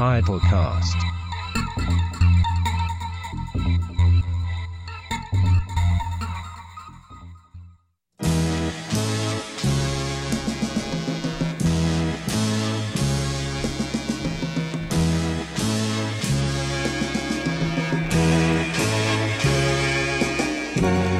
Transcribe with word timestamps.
Idlecast. 0.00 0.96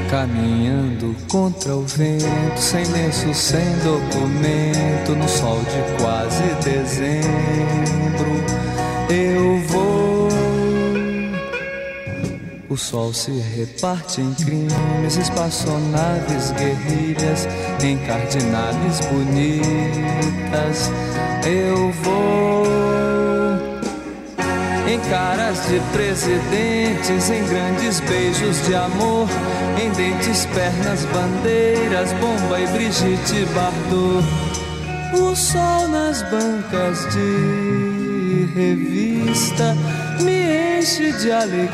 Caminhando 0.08 1.16
contra 1.29 1.74
o 1.74 1.82
vento, 1.82 2.56
sem 2.56 2.84
lenço, 2.86 3.34
sem 3.34 3.64
documento, 3.79 5.16
no 5.16 5.29
sol 5.29 5.58
de 5.64 6.02
quase 6.02 6.45
dezembro, 6.64 8.17
eu 9.10 9.60
vou. 9.69 10.28
O 12.69 12.77
sol 12.77 13.15
se 13.15 13.33
reparte 13.33 14.20
em 14.20 14.34
crimes, 14.34 15.16
espaçonaves, 15.16 16.51
guerrilhas, 16.52 17.48
encardinales 17.82 19.01
bonitas, 19.06 20.91
eu 21.46 21.91
vou. 22.02 22.98
Em 24.87 24.98
caras 25.10 25.59
de 25.68 25.80
presidentes, 25.93 27.30
em 27.30 27.45
grandes 27.46 28.01
beijos 28.01 28.66
de 28.66 28.74
amor, 28.74 29.29
em 29.82 29.91
dentes, 29.91 30.46
pernas, 30.46 31.05
bandeiras, 31.07 32.12
bomba 32.15 32.60
e 32.60 32.66
Brigitte 32.68 33.45
Bardot. 33.55 34.24
O 35.15 35.34
sol 35.34 35.88
nas 35.88 36.23
bancas 36.23 37.01
de 37.12 37.67
revista 38.58 39.76
me 40.20 40.78
enche 40.78 41.12
de 41.12 41.30
alegria 41.30 41.73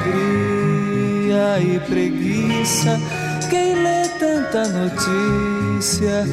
e 1.60 1.80
preguiça. 1.88 3.00
Quem 3.48 3.74
lê 3.76 4.06
tanta 4.18 4.68
notícia? 4.68 6.26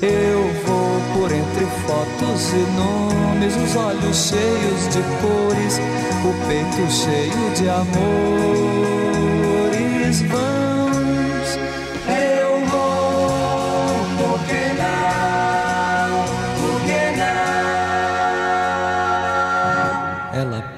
Eu 0.00 0.48
vou 0.64 1.00
por 1.14 1.32
entre 1.32 1.66
fotos 1.86 2.52
e 2.52 2.64
nomes, 2.78 3.56
os 3.56 3.74
olhos 3.74 4.28
cheios 4.28 4.88
de 4.94 5.02
cores, 5.20 5.80
o 6.24 6.32
peito 6.46 6.88
cheio 6.92 7.50
de 7.56 7.68
amores 7.68 8.16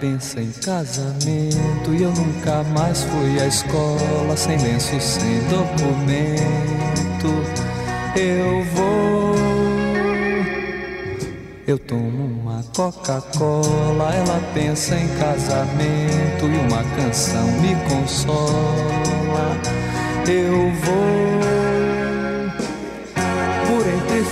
pensa 0.08 0.40
em 0.40 0.50
casamento 0.52 1.94
e 1.94 2.02
eu 2.02 2.10
nunca 2.12 2.62
mais 2.74 3.02
fui 3.02 3.40
à 3.40 3.46
escola, 3.46 4.36
sem 4.36 4.56
lenço, 4.56 4.98
sem 5.00 5.40
documento. 5.48 7.28
Eu 8.16 8.64
vou. 8.74 9.34
Eu 11.66 11.78
tomo 11.78 12.24
uma 12.24 12.64
Coca-Cola, 12.74 14.14
ela 14.14 14.40
pensa 14.54 14.96
em 14.96 15.08
casamento 15.18 16.46
e 16.46 16.56
uma 16.66 16.82
canção 16.96 17.46
me 17.60 17.74
consola. 17.90 19.60
Eu 20.26 20.72
vou 20.84 21.27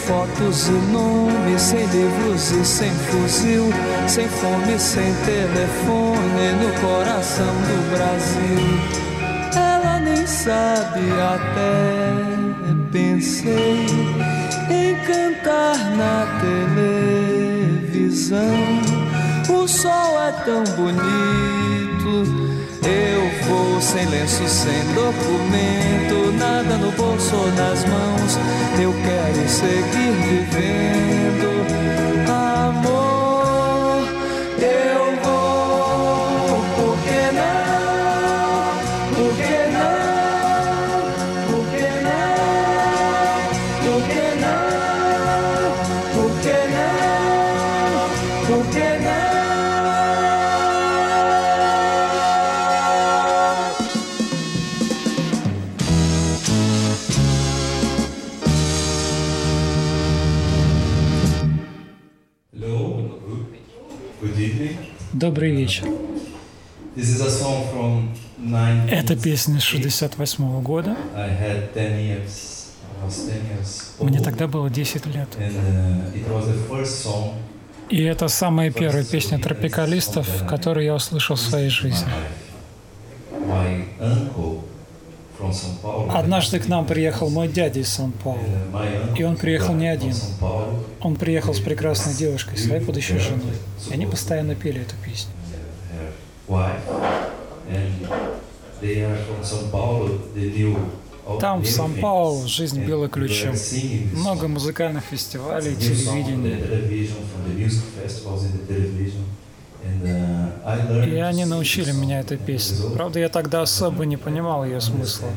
fotos 0.07 0.69
e 0.69 0.73
nomes, 0.93 1.61
sem 1.61 1.85
livros 1.87 2.53
e 2.53 2.65
sem 2.65 2.91
fuzil, 2.91 3.65
sem 4.07 4.29
fome, 4.29 4.79
sem 4.79 5.12
telefone, 5.25 6.53
no 6.62 6.73
coração 6.81 7.47
do 7.47 7.91
Brasil. 7.91 8.62
Ela 9.55 9.99
nem 10.01 10.27
sabe 10.27 11.01
até 11.34 12.37
pensei 12.93 13.87
em 14.71 14.95
cantar 15.05 15.77
na 15.97 16.27
televisão. 17.91 18.56
O 19.49 19.66
sol 19.66 20.22
é 20.22 20.33
tão 20.45 20.62
bonito. 20.77 22.46
Eu 22.86 23.48
vou 23.48 23.80
sem 23.80 24.06
lenço, 24.06 24.47
sem 24.48 24.84
documento, 24.94 26.32
nada 26.38 26.76
no 26.78 26.92
bolso 26.92 27.34
ou 27.34 27.48
nas 27.52 27.84
mãos. 27.84 28.38
Eu 28.80 28.92
quero 28.92 29.48
seguir 29.48 30.12
vivendo. 30.22 32.16
Это 69.06 69.22
песня 69.22 69.61
68 69.61 70.62
года. 70.62 70.97
I 71.15 71.31
had 71.31 71.72
10 71.75 71.99
years, 72.00 72.72
I 73.00 73.06
was 73.06 73.15
10 73.15 73.37
years 73.37 73.93
old. 74.00 74.11
Мне 74.11 74.21
тогда 74.21 74.49
было 74.49 74.69
10 74.69 75.06
лет. 75.06 75.28
Uh, 75.39 77.33
И 77.89 78.03
это 78.03 78.27
самая 78.27 78.72
первая 78.72 79.05
песня 79.05 79.39
тропикалистов, 79.39 80.27
которую 80.49 80.87
я 80.87 80.95
услышал 80.97 81.37
в 81.37 81.41
своей 81.41 81.69
жизни. 81.69 82.09
Однажды 86.11 86.59
к 86.59 86.66
нам 86.66 86.84
приехал 86.84 87.31
мой 87.31 87.47
дядя 87.47 87.78
из 87.78 87.91
Сан-Паулу. 87.91 88.41
И 89.16 89.22
он 89.22 89.37
приехал 89.37 89.75
не 89.75 89.87
один. 89.87 90.15
Он 91.00 91.15
приехал 91.15 91.55
с 91.55 91.61
прекрасной 91.61 92.15
девушкой, 92.15 92.59
своей 92.59 92.83
будущей 92.84 93.19
женой. 93.19 93.55
И 93.89 93.93
они 93.93 94.06
постоянно 94.06 94.56
пели 94.56 94.81
эту 94.81 94.97
песню. 95.05 95.31
her 95.93 96.12
wife, 96.49 96.83
and 97.71 97.93
they 98.00 98.06
are 98.06 98.09
from 98.09 98.11
São 98.11 98.11
Paulo. 98.11 98.11
They 98.11 98.11
knew 98.11 98.11
all 98.11 98.75
Там, 101.41 101.62
в 101.62 101.66
Сан-Паулу, 101.66 102.47
жизнь 102.47 102.84
била 102.84 103.08
ключом. 103.08 103.54
Много 104.12 104.47
музыкальных 104.47 105.04
фестивалей, 105.04 105.74
телевидения. 105.74 106.60
uh, 110.64 111.08
И 111.08 111.19
они 111.19 111.44
научили 111.44 111.92
меня 111.92 112.20
этой 112.20 112.38
песне. 112.38 112.91
Правда, 112.94 113.19
я 113.19 113.28
тогда 113.28 113.62
особо 113.62 114.04
не 114.06 114.16
понимал 114.16 114.64
ее 114.64 114.80
смысла. 114.80 115.28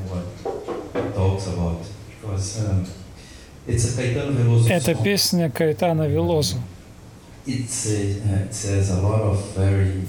Um, 1.16 2.86
Это 4.70 4.96
песня 4.96 5.52
Каэтана 5.52 6.08
Велозу. 6.08 6.58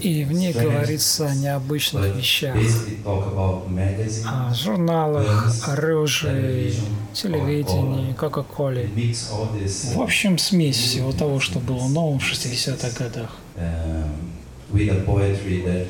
И 0.01 0.23
в 0.23 0.31
ней 0.31 0.53
говорится 0.53 1.27
о 1.27 1.35
необычных 1.35 2.15
вещах. 2.15 2.55
О 4.25 4.53
журналах, 4.53 5.67
оружии, 5.67 6.73
телевидении, 7.13 8.13
Кока-Коле. 8.13 8.89
В 9.95 10.01
общем, 10.01 10.37
смесь 10.37 10.77
всего 10.77 11.11
того, 11.11 11.39
что 11.39 11.59
было 11.59 11.87
новым 11.87 12.19
в 12.19 12.31
60-х 12.31 12.89
годах. 12.97 13.29
um, 13.57 14.05
uh, 15.67 15.87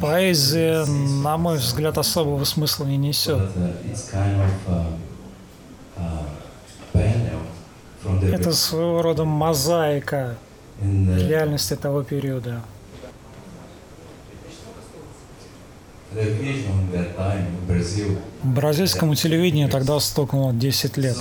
Поэзия, 0.00 0.84
на 0.86 1.36
мой 1.36 1.58
взгляд, 1.58 1.98
особого 1.98 2.44
смысла 2.44 2.86
не 2.86 2.96
несет. 2.96 3.50
Это 8.04 8.52
своего 8.52 9.02
рода 9.02 9.24
мозаика 9.24 10.36
реальности 10.80 11.76
того 11.76 12.02
периода. 12.02 12.62
Бразильскому 18.42 19.14
телевидению 19.14 19.68
тогда 19.68 19.98
стукнуло 20.00 20.52
10 20.52 20.96
лет. 20.98 21.16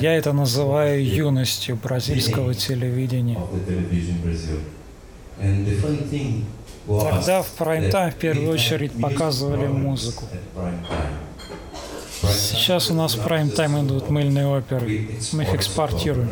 Я 0.00 0.14
это 0.14 0.32
называю 0.32 1.04
юностью 1.04 1.76
бразильского 1.76 2.54
телевидения. 2.54 3.38
Тогда 6.86 7.42
в 7.42 7.52
прайм-тайм 7.58 8.12
в 8.12 8.14
первую 8.14 8.50
очередь 8.50 8.92
показывали 8.92 9.66
музыку. 9.66 10.24
at 10.32 10.40
prime 10.54 10.80
time. 10.82 10.86
Prime 10.86 10.88
time 10.88 11.26
Сейчас 12.22 12.90
у 12.90 12.94
нас 12.94 13.14
в 13.14 13.22
прайм-тайм 13.22 13.86
идут 13.86 14.10
мыльные 14.10 14.46
оперы. 14.46 15.08
Мы 15.32 15.42
их 15.42 15.54
экспортируем. 15.54 16.30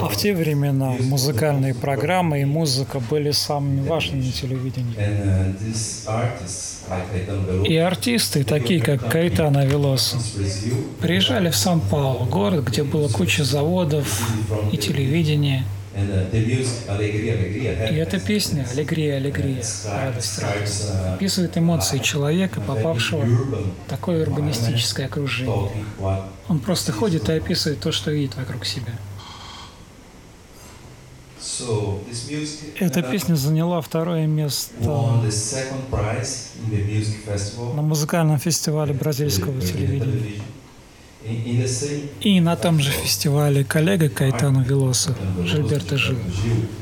А 0.00 0.08
в 0.08 0.16
те 0.16 0.34
времена 0.34 0.96
музыкальные 0.98 1.74
программы 1.74 2.40
и 2.40 2.44
музыка 2.46 3.00
были 3.00 3.32
самыми 3.32 3.86
важными 3.86 4.24
на 4.24 4.32
телевидении. 4.32 4.96
И 7.68 7.76
артисты, 7.76 8.44
такие 8.44 8.80
как 8.80 9.10
Кайтана 9.10 9.66
Велосо, 9.66 10.16
приезжали 11.00 11.50
в 11.50 11.56
Сан-Паулу, 11.56 12.24
город, 12.24 12.64
где 12.64 12.82
было 12.82 13.08
куча 13.08 13.44
заводов 13.44 14.26
и 14.72 14.78
телевидения. 14.78 15.64
И 15.94 17.96
эта 17.96 18.18
песня 18.18 18.66
«Аллегрия, 18.70 19.18
аллегрия», 19.18 19.62
радость, 19.86 20.38
радость, 20.38 20.90
описывает 21.14 21.58
эмоции 21.58 21.98
человека, 21.98 22.60
попавшего 22.60 23.24
в 23.24 23.88
такое 23.88 24.22
урбанистическое 24.22 25.06
окружение. 25.06 25.74
Он 26.48 26.58
просто 26.60 26.92
ходит 26.92 27.28
и 27.28 27.32
описывает 27.32 27.80
то, 27.80 27.92
что 27.92 28.10
видит 28.10 28.36
вокруг 28.36 28.64
себя. 28.64 28.92
Эта 32.78 33.02
песня 33.02 33.34
заняла 33.34 33.80
второе 33.80 34.26
место 34.26 34.72
на 37.74 37.82
музыкальном 37.82 38.38
фестивале 38.38 38.94
бразильского 38.94 39.60
телевидения. 39.60 40.40
И 42.20 42.40
на 42.40 42.56
том 42.56 42.80
же 42.80 42.90
фестивале 42.90 43.64
коллега 43.64 44.08
Кайтана 44.08 44.62
Велоса, 44.62 45.14
Жильберто 45.44 45.96
Жил, 45.96 46.18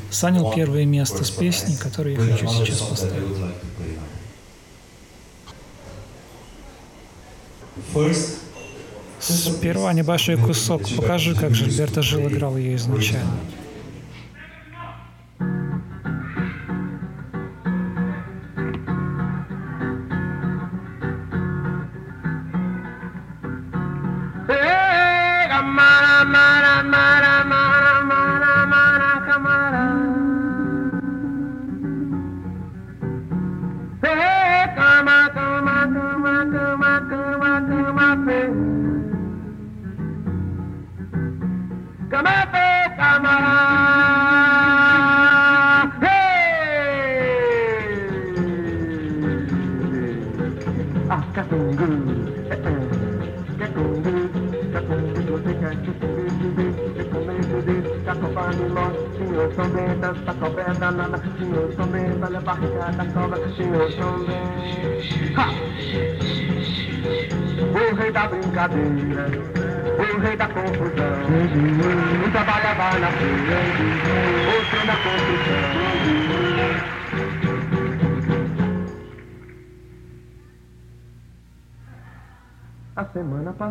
занял 0.09 0.51
первое 0.53 0.85
место 0.85 1.23
с 1.23 1.29
песней, 1.29 1.77
которую 1.77 2.15
я 2.15 2.33
хочу 2.33 2.47
сейчас 2.47 2.79
поставить. 2.79 3.23
Сперва 9.19 9.93
небольшой 9.93 10.37
кусок. 10.37 10.81
Покажи, 10.95 11.35
как 11.35 11.53
Жильберто 11.53 12.01
Жил 12.01 12.27
играл 12.27 12.57
ее 12.57 12.75
изначально. 12.75 13.37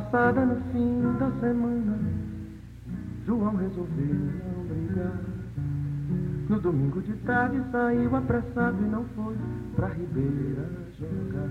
passada, 0.10 0.46
no 0.46 0.62
fim 0.72 1.02
da 1.20 1.32
semana, 1.40 1.98
João 3.26 3.56
resolveu 3.56 4.16
não 4.16 4.64
brigar. 4.66 5.20
No 6.50 6.60
domingo 6.60 7.02
de 7.02 7.14
tarde 7.26 7.62
saiu 7.72 8.16
apressado 8.16 8.78
e 8.82 8.86
não 8.86 9.06
foi 9.16 9.36
pra 9.76 9.88
Ribeira 9.88 10.70
jogar. 11.00 11.50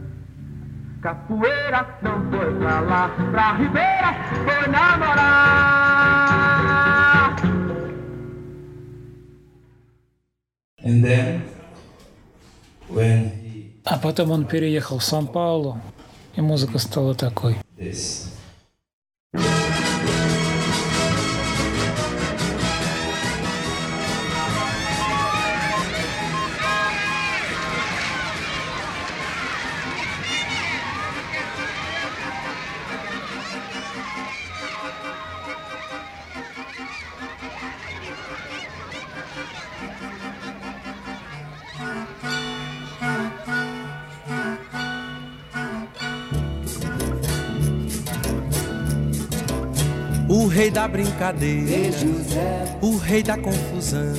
Capoeira 1.00 1.86
não 2.02 2.30
foi 2.30 2.54
pra 2.58 2.80
lá, 2.80 3.08
pra 3.30 3.52
Ribeira 3.54 4.14
foi 4.44 4.70
namorar. 4.70 5.84
And 10.86 11.02
then, 11.02 11.42
when 12.90 13.28
he 13.28 13.70
А 13.84 13.98
потом 13.98 14.30
он 14.30 14.44
переехал 14.46 14.98
в 14.98 15.04
Сан-Паулу, 15.04 15.78
и 16.36 16.40
музыка 16.40 16.78
стала 16.78 17.14
такой. 17.14 17.56
this 17.84 18.30
you 19.33 19.68
rei 50.49 50.71
da 50.71 50.87
brincadeira, 50.87 51.95
o 52.81 52.97
rei 52.97 53.23
da 53.23 53.37
confusão. 53.37 54.13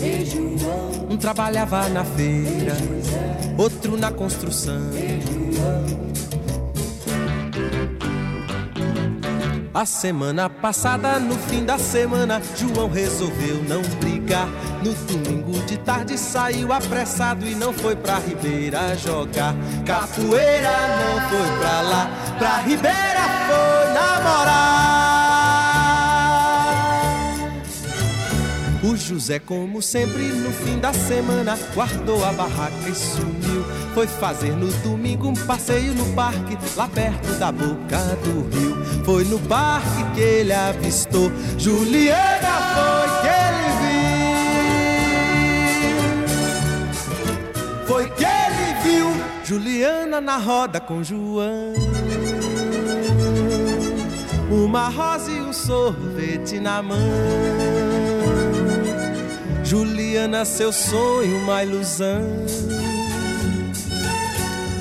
Um 1.10 1.16
trabalhava 1.16 1.88
na 1.88 2.04
feira, 2.04 2.74
outro 3.58 3.96
na 3.96 4.10
construção. 4.10 4.80
A 9.72 9.84
semana 9.84 10.48
passada, 10.48 11.18
no 11.18 11.36
fim 11.36 11.64
da 11.64 11.78
semana, 11.78 12.40
João 12.56 12.88
resolveu 12.88 13.62
não 13.68 13.82
brigar. 13.98 14.48
No 14.84 14.92
domingo 14.92 15.58
de 15.66 15.78
tarde 15.78 16.16
saiu 16.16 16.72
apressado 16.72 17.46
e 17.46 17.54
não 17.54 17.72
foi 17.72 17.96
pra 17.96 18.18
Ribeira 18.18 18.96
jogar. 18.96 19.54
Capoeira 19.86 20.70
não 20.70 21.28
foi 21.28 21.58
pra 21.58 21.80
lá, 21.82 22.10
pra 22.38 22.58
Ribeira 22.58 23.22
foi 23.46 23.94
namorar. 23.94 24.99
O 28.82 28.96
José, 28.96 29.38
como 29.38 29.82
sempre, 29.82 30.22
no 30.22 30.50
fim 30.50 30.78
da 30.78 30.90
semana, 30.94 31.58
guardou 31.74 32.24
a 32.24 32.32
barraca 32.32 32.88
e 32.88 32.94
sumiu. 32.94 33.62
Foi 33.92 34.06
fazer 34.06 34.56
no 34.56 34.68
domingo 34.82 35.28
um 35.28 35.34
passeio 35.34 35.92
no 35.92 36.06
parque, 36.14 36.56
lá 36.76 36.88
perto 36.88 37.28
da 37.38 37.52
boca 37.52 37.98
do 38.24 38.48
rio. 38.48 38.82
Foi 39.04 39.24
no 39.24 39.38
parque 39.40 40.02
que 40.14 40.20
ele 40.20 40.54
avistou 40.54 41.30
Juliana, 41.58 42.48
foi 42.74 43.08
que 43.20 43.28
ele 43.36 43.68
viu. 47.76 47.86
Foi 47.86 48.08
que 48.08 48.24
ele 48.24 48.74
viu 48.82 49.08
Juliana 49.44 50.22
na 50.22 50.38
roda 50.38 50.80
com 50.80 51.04
João. 51.04 51.74
Uma 54.50 54.88
rosa 54.88 55.30
e 55.30 55.42
um 55.42 55.52
sorvete 55.52 56.58
na 56.58 56.80
mão. 56.82 56.96
Juliana, 59.74 60.44
seu 60.44 60.72
sonho, 60.72 61.38
uma 61.44 61.62
ilusão. 61.62 62.20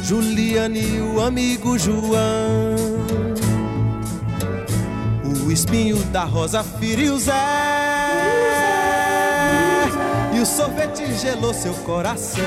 Juliana 0.02 0.80
e 0.80 1.00
o 1.00 1.22
amigo 1.22 1.78
João. 1.78 2.74
O 5.46 5.52
espinho 5.52 5.96
da 6.06 6.24
rosa 6.24 6.64
feriu 6.64 7.20
Zé. 7.20 7.36
E 10.36 10.40
o 10.40 10.46
sorvete 10.48 11.06
gelou 11.14 11.54
seu 11.54 11.74
coração. 11.86 12.44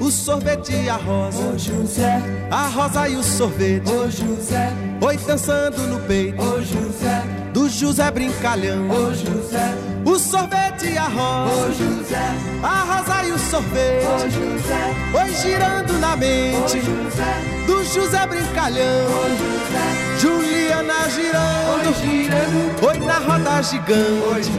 O 0.00 0.10
sorvete 0.10 0.72
e 0.72 0.88
a 0.90 0.96
rosa. 0.96 1.38
Ô 1.38 1.56
José, 1.56 2.20
A 2.50 2.66
rosa 2.66 3.08
e 3.08 3.14
o 3.14 3.22
sorvete. 3.22 3.88
ô 3.88 4.10
José, 4.10 4.72
Oi 5.00 5.16
dançando 5.16 5.78
no 5.86 6.00
peito. 6.00 6.42
ô 6.42 6.60
José, 6.60 7.22
do 7.52 7.68
José 7.68 8.10
Brincalhão. 8.10 8.90
Ô 8.90 9.14
José, 9.14 9.72
o 10.06 10.18
sorvete 10.18 10.86
e 10.86 10.96
a 10.96 11.08
rosa. 11.08 11.66
Ô 11.66 11.72
José, 11.72 12.34
a 12.62 12.84
rosa 12.84 13.24
e 13.24 13.32
o 13.32 13.38
sorvete. 13.38 14.06
Ô 14.06 14.18
José, 14.30 14.94
oi 15.12 15.34
girando 15.34 15.92
na 15.98 16.16
mente. 16.16 16.78
Ô 16.78 16.80
José, 16.80 17.66
do 17.66 17.84
José 17.84 18.26
Brincalhão. 18.28 19.06
Ô 19.10 19.28
José, 19.28 20.20
Juliana 20.20 21.08
girando. 21.10 21.88
Oi 21.88 21.94
girando. 21.94 22.86
Oi 22.86 22.98
na 23.00 23.18
roda 23.18 23.62
gigante. 23.62 24.50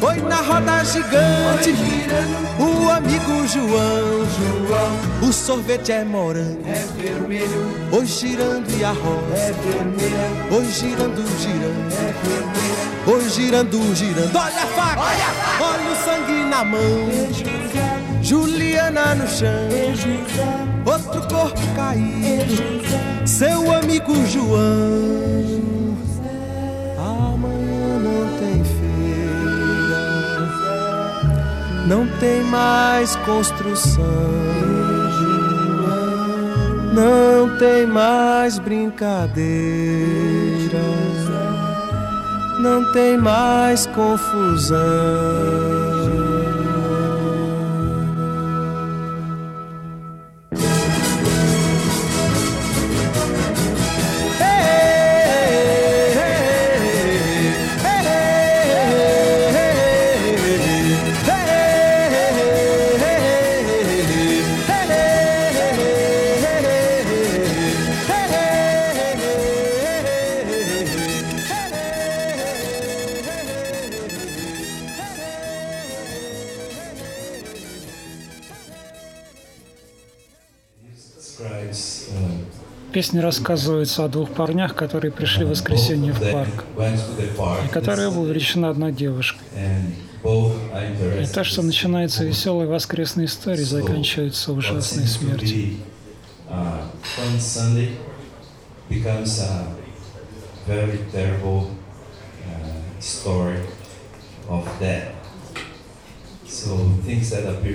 Oi 0.00 0.20
na 0.22 0.36
roda 0.36 0.84
gigante. 0.84 1.68
Oi 1.68 1.76
girando. 1.76 2.42
O 2.58 2.90
amigo 2.90 3.46
João. 3.46 4.26
João, 4.32 5.28
o 5.28 5.32
sorvete 5.32 5.92
é 5.92 6.02
morango. 6.02 6.62
É 6.66 6.86
vermelho. 6.96 7.88
Oi 7.92 8.06
girando 8.06 8.70
e 8.70 8.82
a 8.82 8.92
rosa. 8.92 9.36
É 9.36 9.52
vermelha. 9.52 10.56
Oi 10.56 10.64
girando, 10.70 11.22
girando. 11.38 11.92
É 11.92 12.12
vermelha. 12.26 12.61
Girando, 13.34 13.96
girando. 13.96 14.36
Olha 14.36 14.62
a 14.62 14.66
faca. 14.66 15.00
Olha 15.00 15.24
a 15.24 15.32
faca. 15.32 15.64
Olha 15.64 15.90
o 15.90 15.96
sangue 16.04 16.44
na 16.50 16.62
mão. 16.64 17.08
Juliana 18.22 19.14
no 19.14 19.26
chão. 19.26 19.48
Outro 20.84 21.22
corpo 21.28 21.60
caído. 21.74 23.26
Seu 23.26 23.72
amigo 23.72 24.14
João. 24.26 25.96
Amanhã 26.98 27.98
não 28.00 28.38
tem 28.38 28.62
feira. 28.64 30.02
Não 31.86 32.06
tem 32.18 32.42
mais 32.44 33.16
construção. 33.16 34.02
Não 36.92 37.56
tem 37.58 37.86
mais 37.86 38.58
brincadeira. 38.58 39.32
Não 42.62 42.84
tem 42.92 43.18
mais 43.18 43.86
confusão. 43.86 44.78
Песни 82.92 83.20
рассказываются 83.20 84.04
о 84.04 84.08
двух 84.08 84.30
парнях, 84.30 84.74
которые 84.74 85.12
пришли 85.12 85.44
в 85.46 85.48
воскресенье 85.48 86.12
в 86.12 86.20
парк, 86.32 86.64
и 87.64 87.68
которые 87.68 88.08
оба 88.08 88.18
увлечены 88.18 88.66
одной 88.66 88.92
девушкой. 88.92 89.40
И 90.24 91.26
то, 91.32 91.42
что 91.42 91.62
начинается 91.62 92.24
веселой 92.24 92.66
воскресной 92.66 93.24
историей, 93.24 93.64
заканчивается 93.64 94.52
ужасной 94.52 95.06
смертью. 95.06 95.76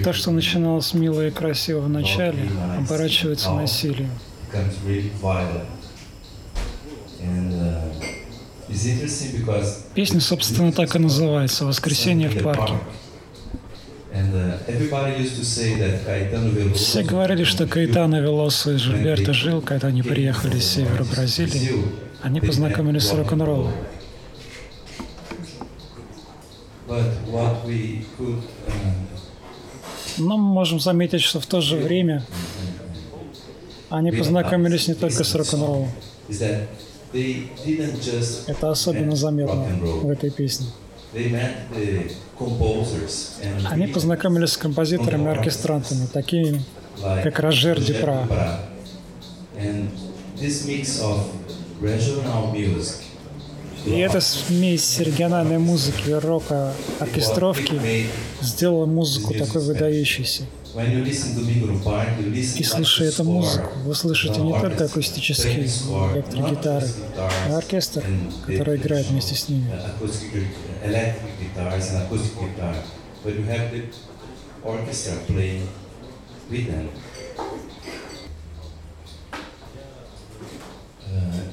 То, 0.03 0.13
что 0.13 0.31
начиналось 0.31 0.93
мило 0.93 1.27
и 1.27 1.31
красиво 1.31 1.81
в 1.81 1.89
начале, 1.89 2.49
оборачивается 2.77 3.51
насилием. 3.51 4.11
Песня, 9.93 10.19
собственно, 10.21 10.71
так 10.71 10.95
и 10.95 10.99
называется 10.99 11.65
«Воскресенье 11.65 12.29
в 12.29 12.43
парке». 12.43 12.73
Все 16.73 17.03
говорили, 17.03 17.43
что 17.43 17.67
Каэтано 17.67 18.19
Велосо 18.19 18.71
и 18.73 18.77
Жильберто 18.77 19.33
Жил, 19.33 19.61
когда 19.61 19.87
они 19.89 20.01
приехали 20.01 20.59
с 20.59 20.73
севера 20.73 21.03
Бразилии, 21.03 21.83
они 22.21 22.41
познакомились 22.41 23.03
с 23.03 23.13
рок-н-роллом. 23.13 23.73
Но 30.17 30.37
мы 30.37 30.53
можем 30.53 30.79
заметить, 30.79 31.21
что 31.21 31.39
в 31.39 31.45
то 31.45 31.61
же 31.61 31.75
время 31.75 32.25
они 33.89 34.11
познакомились 34.11 34.87
не 34.87 34.93
только 34.95 35.23
с 35.23 35.35
рок-н-роллом. 35.35 35.89
Это 38.47 38.69
особенно 38.71 39.15
заметно 39.15 39.65
в 40.01 40.09
этой 40.09 40.29
песне. 40.29 40.67
Они 43.69 43.87
познакомились 43.87 44.51
с 44.51 44.57
композиторами 44.57 45.25
и 45.25 45.27
оркестрантами, 45.29 46.05
такими 46.11 46.61
как 47.23 47.39
Рожер 47.39 47.79
Дюпра. 47.79 48.27
И 53.85 53.91
эта 53.99 54.19
смесь 54.19 54.99
региональной 54.99 55.59
музыки, 55.59 56.09
рока, 56.09 56.73
оркестровки 56.99 57.79
сделала 58.41 58.85
музыку 58.85 59.33
такой 59.33 59.61
выдающейся. 59.61 60.43
И 60.77 62.63
слушая 62.63 63.09
эту 63.09 63.23
музыку, 63.23 63.71
вы 63.83 63.95
слышите 63.95 64.41
не 64.41 64.51
только 64.51 64.85
акустические 64.85 65.65
электрогитары, 65.65 66.87
а 67.17 67.57
оркестр, 67.57 68.03
который 68.45 68.77
играет 68.77 69.07
вместе 69.07 69.33
с 69.33 69.49
ними. 69.49 69.71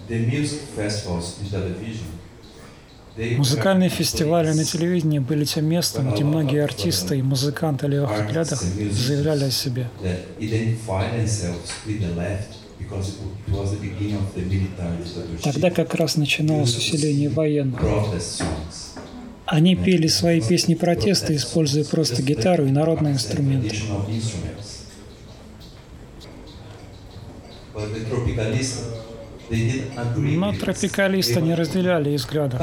The 0.06 0.18
music 0.18 0.60
festivals 0.76 1.40
in 1.40 1.48
television 1.48 2.13
Музыкальные 3.16 3.90
фестивали 3.90 4.52
на 4.52 4.64
телевидении 4.64 5.20
были 5.20 5.44
тем 5.44 5.66
местом, 5.66 6.12
где 6.12 6.24
многие 6.24 6.64
артисты 6.64 7.18
и 7.18 7.22
музыканты 7.22 7.86
левых 7.86 8.12
взглядах 8.12 8.60
заявляли 8.60 9.44
о 9.44 9.50
себе. 9.50 9.88
Тогда 15.42 15.70
как 15.70 15.94
раз 15.94 16.16
начиналось 16.16 16.76
усиление 16.76 17.28
военных. 17.28 17.80
Они 19.46 19.76
пели 19.76 20.08
свои 20.08 20.40
песни 20.40 20.74
протеста, 20.74 21.36
используя 21.36 21.84
просто 21.84 22.22
гитару 22.22 22.66
и 22.66 22.70
народные 22.70 23.14
инструменты. 23.14 23.76
Но 30.16 30.52
тропикалисты 30.52 31.40
не 31.40 31.54
разделяли 31.54 32.16
взглядов. 32.16 32.60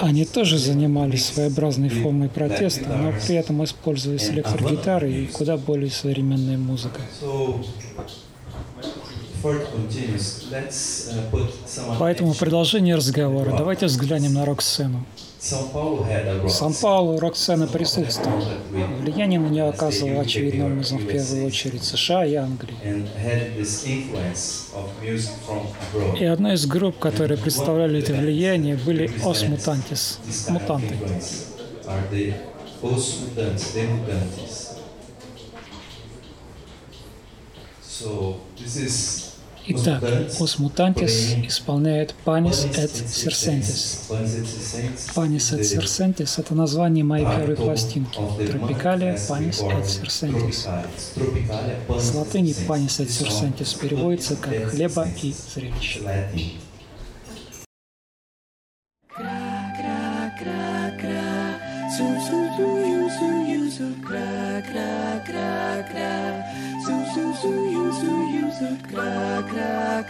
Они 0.00 0.24
тоже 0.24 0.58
занимались 0.58 1.26
своеобразной 1.26 1.88
формой 1.88 2.28
протеста, 2.28 2.88
но 2.88 3.12
при 3.26 3.36
этом 3.36 3.62
использовались 3.64 4.28
электрогитары 4.30 5.12
и 5.12 5.26
куда 5.26 5.56
более 5.56 5.90
современная 5.90 6.58
музыка. 6.58 7.00
Поэтому 11.98 12.34
продолжение 12.34 12.96
разговора. 12.96 13.56
Давайте 13.56 13.86
взглянем 13.86 14.34
на 14.34 14.44
рок-сцену. 14.44 15.04
Сан-Паулу 16.48 17.20
рок-сцена 17.20 17.66
присутствовала. 17.68 18.54
Влияние 19.00 19.38
на 19.38 19.46
нее 19.48 19.68
оказывало 19.68 20.22
очевидным 20.22 20.72
образом 20.72 20.98
в 20.98 21.06
первую 21.06 21.46
очередь 21.46 21.84
США 21.84 22.24
и 22.24 22.34
Англия. 22.34 22.76
И 26.18 26.24
одной 26.24 26.54
из 26.54 26.66
групп, 26.66 26.98
которые 26.98 27.38
представляли 27.38 28.00
это 28.00 28.12
влияние, 28.14 28.76
были 28.76 29.08
Os 29.24 29.44
Mutantes, 29.48 30.18
мутанты. 30.48 30.96
So 37.82 38.36
this 38.58 38.76
is 38.76 39.25
Итак, 39.68 40.02
Os 40.38 40.58
Mutantes 40.58 41.34
исполняет 41.46 42.14
Panis 42.24 42.64
et 42.76 42.90
Circentis. 42.90 44.08
Panis 45.14 45.52
et 45.52 45.64
Circentis— 45.64 46.34
это 46.38 46.54
название 46.54 47.02
моей 47.02 47.24
первой 47.24 47.56
пластинки. 47.56 48.20
Тропикалия 48.46 49.16
Panis 49.28 49.60
et 49.62 49.84
Circentis. 49.84 50.68
С 51.88 52.14
латыни 52.14 52.54
Panis 52.68 53.00
et 53.00 53.10
Circentis 53.10 53.74
переводится 53.80 54.36
как 54.36 54.70
«хлеба 54.70 55.08
и 55.22 55.34
зрелище». 55.54 56.00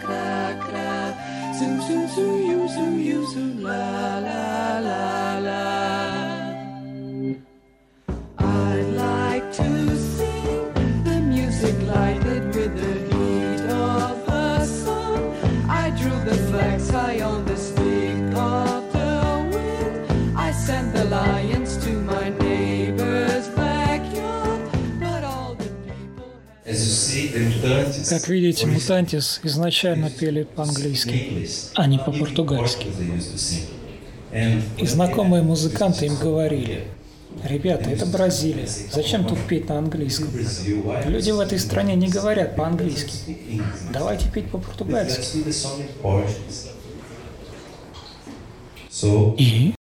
cra, 0.01 0.57
cra. 0.65 1.13
zoom 1.57 1.81
zoom 1.81 2.07
zoom 2.15 2.41
you, 2.49 2.67
zoom 2.67 2.99
you, 2.99 3.25
zoom 3.33 3.61
la, 3.63 4.19
la, 4.19 4.79
la, 4.79 5.39
la. 5.39 6.06
Как 28.09 28.27
видите, 28.27 28.65
Мутантис 28.67 29.39
изначально 29.43 30.09
пели 30.09 30.43
по-английски, 30.43 31.47
а 31.75 31.87
не 31.87 31.97
по-португальски. 31.97 32.87
И 34.77 34.85
знакомые 34.85 35.43
музыканты 35.43 36.05
им 36.05 36.15
говорили, 36.15 36.83
Ребята, 37.43 37.89
это 37.89 38.05
Бразилия. 38.05 38.67
Зачем 38.67 39.25
тут 39.25 39.39
петь 39.47 39.69
на 39.69 39.77
английском? 39.77 40.29
Люди 41.05 41.31
в 41.31 41.39
этой 41.39 41.59
стране 41.59 41.95
не 41.95 42.09
говорят 42.09 42.55
по-английски. 42.55 43.13
Давайте 43.93 44.29
петь 44.29 44.49
по-португальски. 44.49 45.37
И 49.37 49.76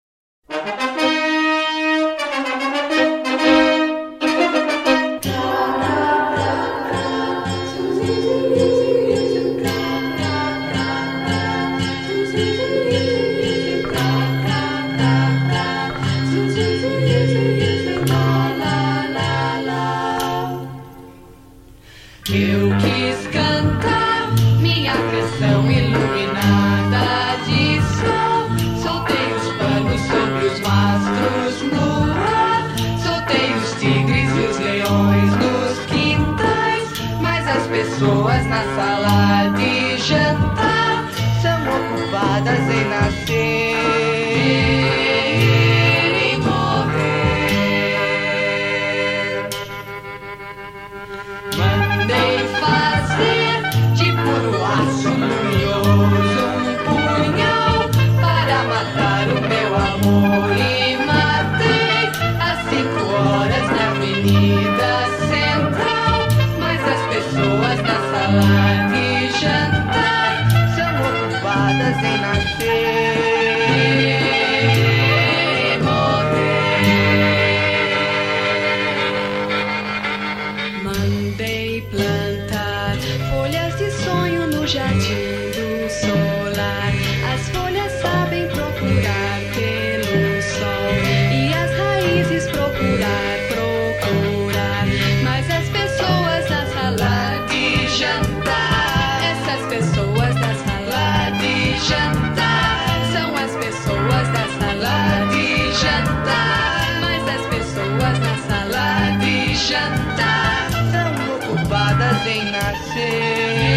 Эту 112.24 113.71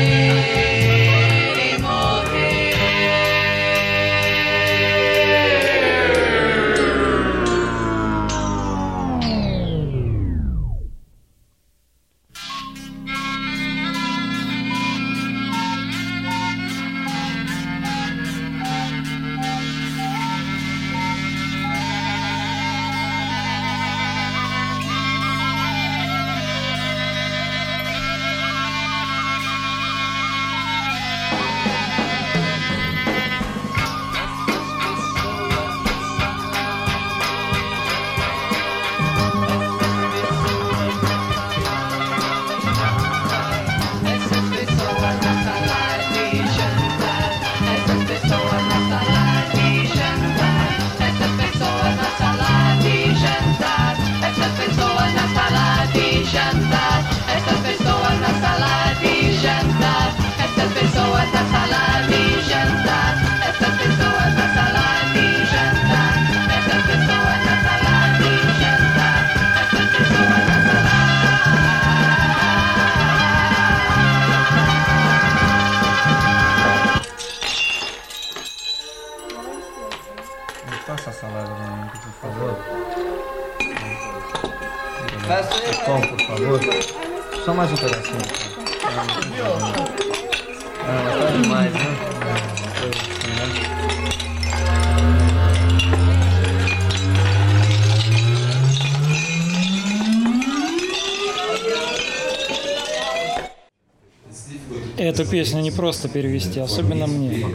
просто 105.85 106.09
перевести, 106.09 106.61
особенно 106.61 107.07
мне. 107.07 107.47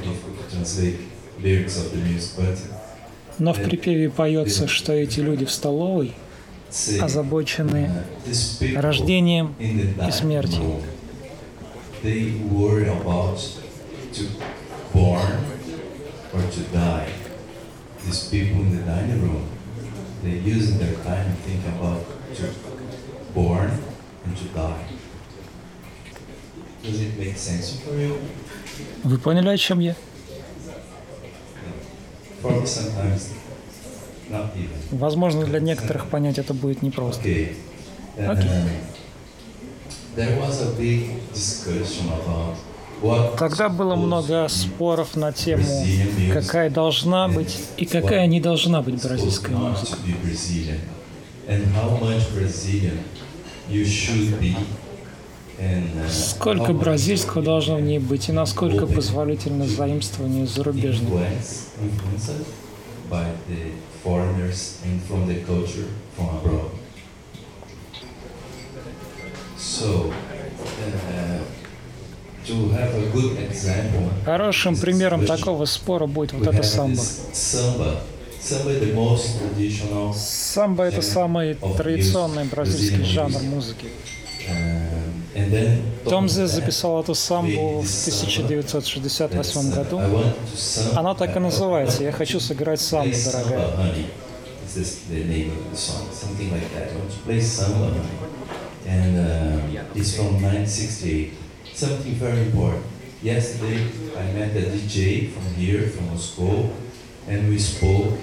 Но 3.39 3.53
в 3.53 3.63
припеве 3.63 4.11
поется, 4.11 4.67
что 4.67 4.93
эти 4.93 5.19
люди 5.19 5.45
в 5.45 5.51
столовой 5.51 6.13
озабочены 7.01 7.89
рождением 8.75 9.55
и 9.59 10.11
смертью. 10.11 10.61
These 18.05 18.29
people 18.31 18.63
their 20.79 20.95
time 21.03 21.35
think 21.45 21.61
about 21.75 22.05
to 22.37 22.45
born 23.35 23.69
and 24.25 24.37
to 24.37 24.45
die. 24.55 24.98
Вы 29.03 29.17
поняли, 29.17 29.49
о 29.49 29.57
чем 29.57 29.79
я? 29.79 29.95
Возможно, 34.91 35.45
для 35.45 35.59
некоторых 35.59 36.07
понять 36.07 36.37
это 36.37 36.53
будет 36.53 36.81
непросто. 36.81 37.27
Okay. 37.27 37.55
Uh, 38.17 38.35
Okay. 38.35 38.69
Тогда 43.37 43.69
было 43.69 43.95
много 43.95 44.47
споров 44.49 45.15
на 45.15 45.31
тему, 45.31 45.85
какая 46.33 46.69
должна 46.69 47.27
быть 47.29 47.57
и 47.77 47.85
какая 47.85 48.27
не 48.27 48.41
должна 48.41 48.81
быть 48.81 49.01
бразильская 49.01 49.55
музыка. 49.55 49.97
Сколько 56.09 56.73
бразильского 56.73 57.43
должно 57.43 57.75
в 57.75 57.81
ней 57.81 57.99
быть 57.99 58.29
и 58.29 58.31
насколько 58.31 58.87
позволительно 58.87 59.67
заимствование 59.67 60.47
зарубежных. 60.47 61.09
So, 69.57 70.11
uh, 70.11 71.39
Хорошим 74.25 74.75
примером 74.75 75.25
такого 75.25 75.65
спора 75.65 76.07
будет 76.07 76.33
вот 76.33 76.47
это 76.47 76.63
самбо. 76.63 77.01
Самбо 80.15 80.83
это 80.83 81.01
самый 81.01 81.55
традиционный 81.77 82.45
бразильский 82.45 83.03
жанр 83.03 83.41
музыки. 83.43 83.87
Um, 85.49 85.51
then 85.51 85.81
Томзе 86.05 86.47
записал 86.47 87.01
эту 87.01 87.15
самбу 87.15 87.81
в 87.81 87.85
1968 87.85 89.71
году. 89.71 90.01
Она 90.95 91.13
так 91.13 91.35
и 91.35 91.39
называется 91.39 92.03
«Я 92.03 92.11
хочу 92.11 92.39
сыграть 92.39 92.81
самбу, 92.81 93.15
дорогая». 93.25 93.59
Samba, 93.59 93.77
honey. 93.77 94.05
Is 94.65 94.75
this 94.75 94.99
the 95.09 95.23
name 95.25 95.51
of 95.51 95.71
the 95.71 95.77
song? 95.77 96.07
Something 96.11 96.51
like 96.51 96.69
that. 96.75 96.91
I 96.91 96.95
want 96.95 97.11
to 97.11 97.17
play 97.25 97.41
samba, 97.41 97.89
honey. 97.89 98.17
And 98.87 99.17
uh, 99.17 99.95
it's 99.95 100.15
from 100.15 100.41
1968. 100.41 101.33
Something 101.73 102.13
very 102.15 102.41
important. 102.43 102.83
Yesterday, 103.21 103.87
I 104.17 104.31
met 104.31 104.55
a 104.55 104.61
DJ 104.61 105.31
from 105.31 105.53
here, 105.55 105.87
from 105.87 106.07
Moscow, 106.09 106.69
and 107.27 107.49
we 107.49 107.57
spoke. 107.59 108.17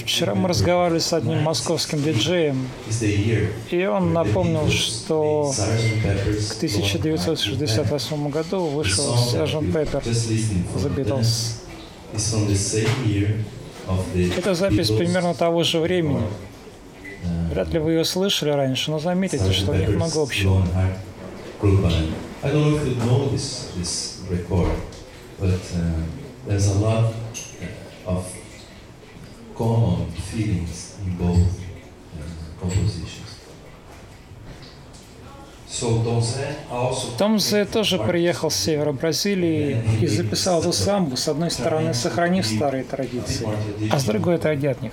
Вчера 0.00 0.34
мы 0.34 0.48
разговаривали 0.48 0.98
с 0.98 1.12
одним 1.12 1.42
московским 1.42 2.02
диджеем, 2.02 2.68
и 3.70 3.84
он 3.84 4.12
напомнил, 4.14 4.68
что 4.70 5.52
к 5.52 6.56
1968 6.56 8.30
году 8.30 8.66
вышел 8.66 9.14
Sgt. 9.14 9.72
Pepper 9.72 10.02
from 10.02 10.82
The 10.82 10.94
Beatles. 10.96 11.58
Это 14.38 14.54
запись 14.54 14.90
примерно 14.90 15.34
того 15.34 15.62
же 15.62 15.78
времени. 15.80 16.22
Uh, 17.24 17.50
Вряд 17.50 17.72
ли 17.72 17.78
вы 17.78 17.92
ее 17.92 18.04
слышали 18.04 18.50
раньше, 18.50 18.90
но 18.90 18.98
заметите, 18.98 19.52
что 19.52 19.70
у 19.72 19.74
них 19.74 19.90
много 19.90 20.20
общего. 20.22 20.66
Uh, 20.74 20.96
of 28.04 28.41
common 29.62 30.06
feelings 30.30 30.96
in 31.04 31.16
both 31.16 31.38
uh, 31.38 32.60
compositions. 32.60 33.22
Also 36.70 37.16
Томзе 37.18 37.64
тоже 37.64 37.98
приехал 37.98 38.50
с 38.50 38.56
севера 38.56 38.92
Бразилии 38.92 39.82
и 40.00 40.06
записал 40.06 40.60
эту 40.60 40.72
самбу, 40.72 41.16
с 41.16 41.26
одной 41.28 41.50
стороны 41.50 41.92
сохранив 41.94 42.46
старые 42.46 42.84
традиции, 42.84 43.48
а 43.90 43.98
с 43.98 44.04
другой 44.04 44.36
отойдя 44.36 44.72
от 44.72 44.82
них. 44.82 44.92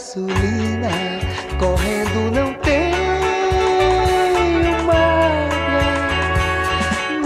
Gasolina, 0.00 0.88
correndo 1.58 2.30
não 2.32 2.54
tem 2.54 2.94
mágoa. 4.86 5.90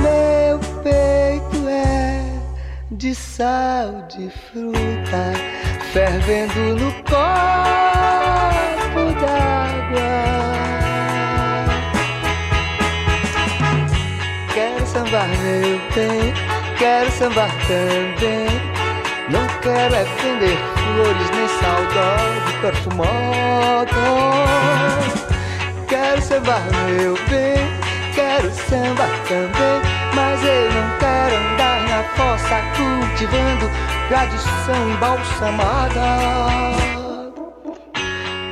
Meu 0.01 0.59
peito 0.83 1.69
é 1.69 2.21
de 2.91 3.15
sal 3.15 4.07
de 4.09 4.29
fruta, 4.31 5.33
fervendo 5.93 6.75
no 6.77 6.93
copo 7.05 7.15
d'água. 9.21 10.25
Quero 14.53 14.87
sambar, 14.87 15.29
meu 15.29 15.79
bem, 15.95 16.35
quero 16.77 17.11
sambar 17.13 17.51
também. 17.69 18.75
Não 19.31 19.47
quero 19.63 19.95
é 19.95 20.05
flores 20.95 21.31
nem 21.31 21.49
saudade 21.49 22.59
perfumada. 22.61 23.91
Quero 25.89 26.23
sambar, 26.23 26.63
meu 26.87 27.15
bem, 27.29 27.57
quero 28.15 28.51
sambar 28.53 29.11
também. 29.29 29.83
Mas 30.15 30.45
eu 30.45 30.71
não 30.73 30.99
quero 30.99 31.37
andar 31.37 31.81
na 31.89 32.05
fossa 32.15 32.63
cultivando 32.77 33.71
tradição 34.09 34.91
embalsamada. 34.91 36.01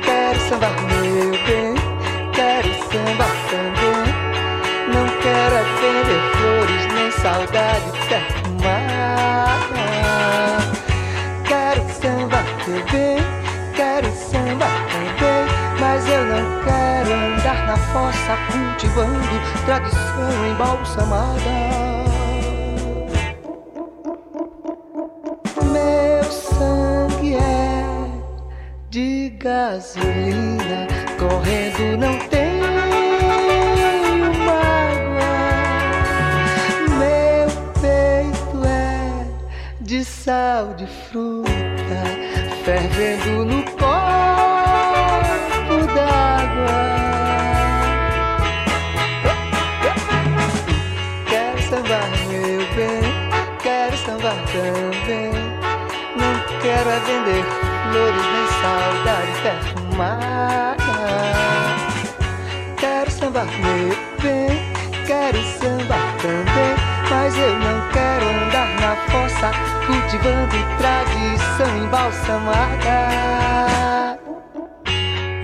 Quero 0.03 0.39
sambar, 0.49 0.75
meu 0.81 1.31
bem, 1.31 1.75
quero 2.33 2.69
sambar 2.91 3.35
também. 3.49 4.13
Não 4.93 5.07
quero 5.21 5.55
vender 5.79 6.21
flores 6.37 6.93
nem 6.93 7.11
saudade 7.11 7.91
perfumada. 8.09 8.42
quero 13.75 14.07
samba 14.15 14.65
também, 14.91 15.45
mas 15.79 16.07
eu 16.07 16.25
não 16.25 16.63
quero 16.63 17.13
andar 17.13 17.67
na 17.67 17.77
fossa 17.77 18.37
cultivando 18.51 19.41
tradição 19.65 20.47
embalsamada. 20.47 21.51
Meu 25.71 26.23
sangue 26.23 27.35
é 27.35 27.85
de 28.89 29.29
gasolina, 29.39 30.87
correndo 31.19 31.97
não 31.97 32.17
tenho 32.29 32.63
mágoa. 34.45 35.33
Meu 36.97 37.47
peito 37.81 38.65
é 38.65 39.25
de 39.81 40.03
sal 40.03 40.73
de 40.73 40.87
fruta 40.87 41.42
fervendo 42.63 43.45
no 43.45 43.63
copo 43.63 43.85
d'água. 45.93 46.79
Quero 51.27 51.61
sambar, 51.63 52.09
meu 52.29 52.59
bem, 52.75 53.03
quero 53.61 53.97
sambar 53.97 54.37
também. 54.53 55.31
Não 56.15 56.33
quero 56.61 56.89
é 56.89 56.99
vender 56.99 57.43
flores 57.91 58.25
nem 58.31 58.47
saudade 58.61 59.33
perfumada. 59.43 60.93
Quero 62.79 63.11
sambar, 63.11 63.45
meu 63.45 64.12
embalsamada. 72.33 74.19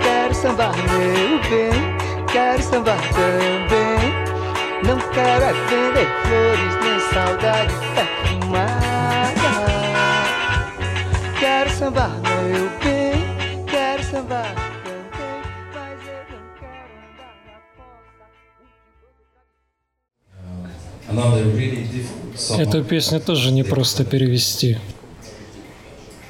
Quero 0.01 0.33
sambar, 0.33 0.75
meu 0.75 1.39
bem, 1.49 1.71
quero 2.31 2.63
sambar 2.63 3.01
também. 3.09 4.13
Não 4.83 4.97
quero 5.11 5.43
é 5.43 5.53
vender 5.53 6.07
flores 6.23 6.75
nem 6.83 6.99
saudade 7.13 7.73
perfumada. 7.95 9.49
Quero 11.39 11.69
sambar, 11.69 12.11
meu 12.21 12.69
bem, 12.83 13.65
quero 13.65 14.03
sambar. 14.03 14.55
Эту 22.57 22.83
песню 22.83 23.19
тоже 23.19 23.51
не 23.51 23.63
просто 23.63 24.05
перевести. 24.05 24.77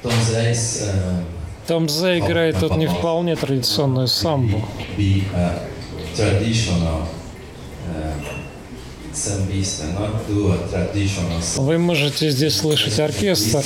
Tom 0.02 0.12
Zay's 0.12 0.82
uh, 0.82 1.22
Том 1.66 1.88
Зе 1.88 2.18
играет 2.18 2.58
тут 2.58 2.76
не 2.76 2.86
вполне 2.86 3.36
традиционную 3.36 4.08
самбу. 4.08 4.64
uh, 4.98 5.58
traditional 6.16 7.06
song. 11.44 11.64
Вы 11.64 11.78
можете 11.78 12.30
здесь 12.30 12.56
слышать 12.56 12.98
оркестр, 12.98 13.64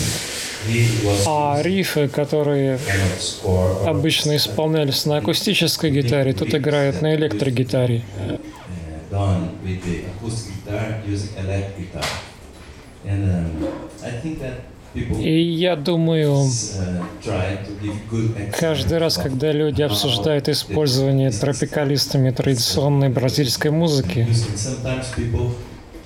а 1.26 1.60
рифы, 1.62 2.08
которые 2.08 2.78
обычно 3.86 4.36
исполнялись 4.36 5.06
на 5.06 5.18
акустической 5.18 5.90
гитаре, 5.90 6.32
тут 6.32 6.54
играют 6.54 7.00
на 7.02 7.14
электрогитаре. 7.14 8.02
uh. 8.18 8.40
And 13.06 13.30
um, 13.30 13.68
I 14.02 14.10
think 14.10 14.40
that 14.40 14.73
И 14.94 15.42
я 15.42 15.74
думаю, 15.74 16.48
каждый 18.58 18.98
раз, 18.98 19.16
когда 19.16 19.50
люди 19.50 19.82
обсуждают 19.82 20.48
использование 20.48 21.30
тропикалистами 21.32 22.30
традиционной 22.30 23.08
бразильской 23.08 23.72
музыки, 23.72 24.28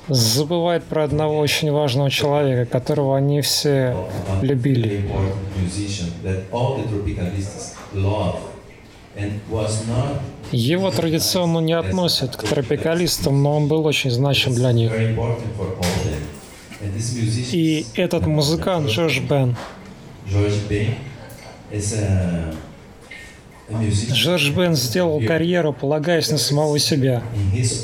забывают 0.08 0.84
про 0.84 1.04
одного 1.04 1.38
очень 1.38 1.70
важного 1.70 2.10
человека, 2.10 2.64
которого 2.64 3.16
они 3.16 3.42
все 3.42 3.94
любили. 4.40 5.04
Его 10.50 10.90
традиционно 10.90 11.58
не 11.58 11.74
относят 11.74 12.36
к 12.36 12.42
тропикалистам, 12.44 13.42
но 13.42 13.56
он 13.56 13.68
был 13.68 13.84
очень 13.84 14.10
значим 14.10 14.54
для 14.54 14.72
них. 14.72 14.92
И 17.52 17.86
этот 17.94 18.26
музыкант 18.26 18.88
Джош 18.88 19.20
Бен. 19.20 19.56
Джордж 24.12 24.50
Бен 24.50 24.74
сделал 24.74 25.20
карьеру, 25.20 25.72
полагаясь 25.72 26.30
на 26.30 26.38
самого 26.38 26.78
себя. 26.78 27.22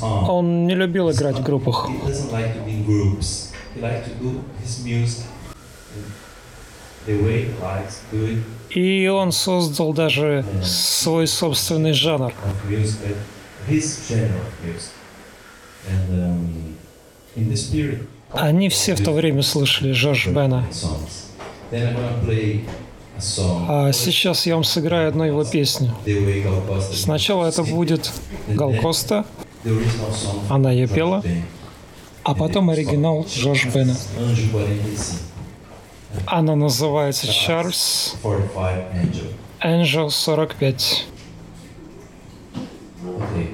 Он 0.02 0.66
не 0.66 0.74
любил 0.74 1.10
играть 1.10 1.38
в 1.38 1.42
группах. 1.42 1.88
The 7.06 8.42
И 8.70 9.08
он 9.08 9.32
создал 9.32 9.92
даже 9.92 10.44
свой 10.62 11.26
собственный 11.26 11.92
жанр. 11.92 12.32
uh. 13.68 13.84
And 15.86 16.08
um, 16.18 16.76
in 17.36 17.50
this 17.50 17.70
period, 17.70 18.06
Они 18.34 18.68
все 18.68 18.94
в 18.94 19.02
то 19.02 19.12
время 19.12 19.42
слышали 19.42 19.92
Джордж 19.92 20.28
Бена. 20.28 20.64
А 23.68 23.92
сейчас 23.92 24.46
я 24.46 24.54
вам 24.54 24.64
сыграю 24.64 25.08
одну 25.08 25.24
его 25.24 25.44
песню. 25.44 25.94
Сначала 26.92 27.46
это 27.46 27.62
будет 27.62 28.12
Гал 28.48 28.72
Коста, 28.74 29.24
The 29.64 29.70
original 29.70 30.10
song. 30.12 30.40
она 30.50 30.72
ее 30.72 30.86
пела, 30.86 31.22
а 32.22 32.34
потом 32.34 32.70
оригинал 32.70 33.24
Джордж 33.26 33.66
Бена. 33.72 33.96
Anjo 34.18 34.50
45. 34.52 35.20
Она 36.26 36.54
называется 36.54 37.26
Чарльз 37.26 38.16
45 38.22 38.84
Angel. 38.94 39.32
Angel 39.62 40.10
45. 40.10 41.06
Okay. 43.06 43.48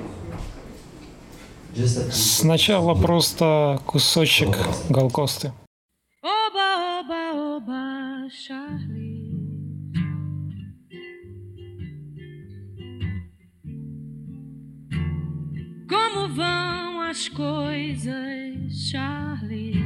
Just 1.70 1.70
a 1.70 1.70
piece. 1.70 1.70
Сначала 1.87 2.95
просто 2.95 3.81
кусочек 3.87 4.57
Галкосты. 4.89 5.53
Oba, 6.23 7.01
oba, 7.01 7.57
oba, 7.57 8.29
Charlie. 8.31 9.31
Como 15.89 16.29
vão 16.35 17.01
as 17.03 17.29
coisas, 17.29 18.91
Charlie? 18.91 19.83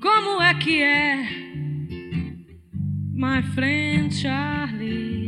Como 0.00 0.40
é 0.42 0.54
que 0.54 0.82
é, 0.82 1.16
my 3.14 3.42
friend 3.54 4.14
Charlie? 4.14 5.27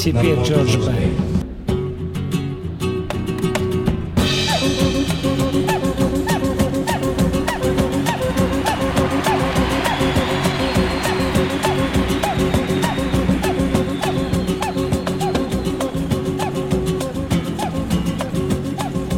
participé 0.00 0.34
George 0.44 0.78
Bay. 0.78 1.10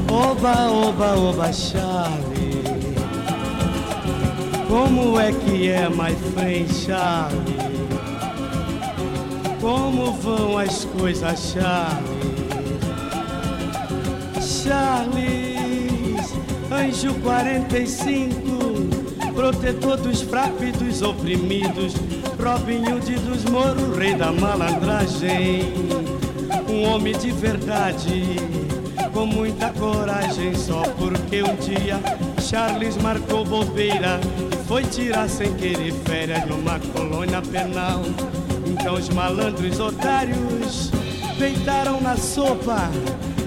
Oba, 0.09 0.71
oba, 0.71 1.15
oba, 1.15 1.53
Charlie. 1.53 2.63
Como 4.69 5.21
é 5.21 5.31
que 5.31 5.69
é, 5.69 5.89
my 5.89 6.15
friend 6.35 6.69
Charlie? 6.75 7.52
Como 9.63 10.11
vão 10.15 10.59
as 10.59 10.85
coisas, 10.85 11.53
Charlie? 11.53 12.33
Charles, 14.43 16.35
anjo 16.69 17.15
45, 17.23 19.33
protetor 19.33 19.99
dos 19.99 20.23
fracos 20.23 20.67
e 20.67 20.73
dos 20.73 21.03
oprimidos, 21.03 21.95
Robin 22.43 22.93
Hood 22.93 23.15
dos 23.21 23.45
moros, 23.45 23.97
rei 23.97 24.17
da 24.17 24.33
malandragem, 24.33 25.73
um 26.69 26.89
homem 26.89 27.17
de 27.17 27.31
verdade, 27.31 28.39
com 29.15 29.27
muita 29.27 29.71
coragem, 29.71 30.57
só 30.57 30.83
porque 30.99 31.41
um 31.41 31.55
dia 31.55 32.01
Charles 32.41 32.97
marcou 32.97 33.45
bobeira 33.45 34.19
e 34.53 34.57
foi 34.67 34.83
tirar 34.83 35.29
sem 35.29 35.55
querer 35.55 35.93
férias 36.05 36.45
numa 36.47 36.81
colônia 36.81 37.41
penal. 37.41 38.03
Então 38.83 38.95
os 38.95 39.09
malandros 39.11 39.79
otários 39.79 40.91
deitaram 41.39 42.01
na 42.01 42.17
sopa 42.17 42.91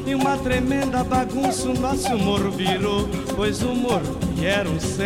e 0.07 0.15
uma 0.15 0.37
tremenda 0.37 1.03
bagunça 1.03 1.67
o 1.67 1.77
nosso 1.77 2.17
morro 2.17 2.49
virou, 2.51 3.05
pois 3.35 3.61
o 3.61 3.75
morro 3.75 4.17
era 4.41 4.69
um 4.69 4.79
céu. 4.79 5.05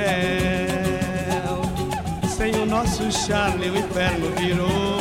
Sem 2.30 2.54
o 2.62 2.66
nosso 2.68 3.12
Charlie 3.12 3.72
o 3.72 3.78
inferno 3.80 4.28
virou. 4.38 5.00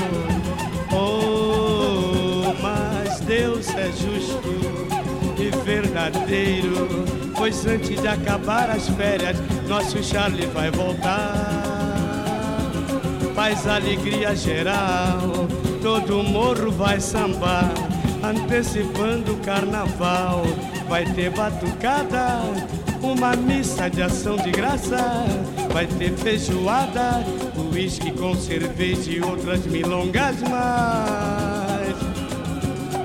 Oh, 0.96 2.54
mas 2.62 3.20
Deus 3.20 3.68
é 3.74 3.92
justo 3.92 4.48
e 5.38 5.50
verdadeiro. 5.62 7.04
Pois 7.36 7.66
antes 7.66 8.00
de 8.00 8.08
acabar 8.08 8.70
as 8.70 8.88
férias, 8.88 9.36
nosso 9.68 10.02
Charlie 10.02 10.46
vai 10.46 10.70
voltar. 10.70 11.77
Faz 13.38 13.68
alegria 13.68 14.34
geral, 14.34 15.20
todo 15.80 16.24
morro 16.24 16.72
vai 16.72 17.00
sambar, 17.00 17.72
antecipando 18.20 19.34
o 19.34 19.36
carnaval. 19.36 20.42
Vai 20.88 21.04
ter 21.04 21.30
batucada, 21.30 22.40
uma 23.00 23.36
missa 23.36 23.88
de 23.88 24.02
ação 24.02 24.34
de 24.38 24.50
graça. 24.50 25.24
Vai 25.72 25.86
ter 25.86 26.16
feijoada, 26.16 27.24
uísque 27.72 28.10
com 28.10 28.34
cerveja 28.34 29.12
e 29.12 29.22
outras 29.22 29.64
milongas 29.66 30.34
mais. 30.40 31.94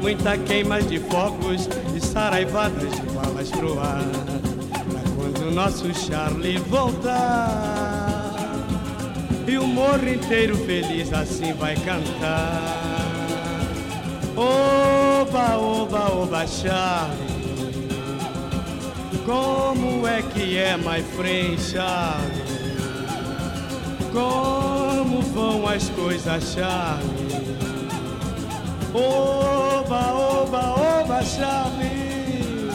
Muita 0.01 0.35
queima 0.35 0.81
de 0.81 0.99
fogos 0.99 1.69
e 1.95 2.03
saraivadas 2.03 2.91
de 2.91 3.01
balas 3.13 3.51
pro 3.51 3.79
ar. 3.79 4.01
Pra 4.71 5.01
quando 5.15 5.51
nosso 5.51 5.93
Charlie 5.93 6.57
voltar. 6.57 7.82
E 9.45 9.57
o 9.57 9.67
morro 9.67 10.07
inteiro 10.07 10.55
feliz 10.65 11.11
assim 11.11 11.51
vai 11.53 11.75
cantar. 11.75 13.03
Oba, 14.37 15.57
oba, 15.57 16.11
oba, 16.11 16.47
Charlie. 16.47 17.33
Como 19.25 20.07
é 20.07 20.21
que 20.21 20.57
é, 20.57 20.77
my 20.77 21.03
friend 21.15 21.61
Charlie? 21.61 22.43
Como 24.13 25.21
vão 25.21 25.67
as 25.67 25.89
coisas, 25.89 26.53
Charlie? 26.53 27.83
Oba, 28.93 30.13
oba, 30.13 31.01
oba, 31.01 31.23
Charlie. 31.23 32.69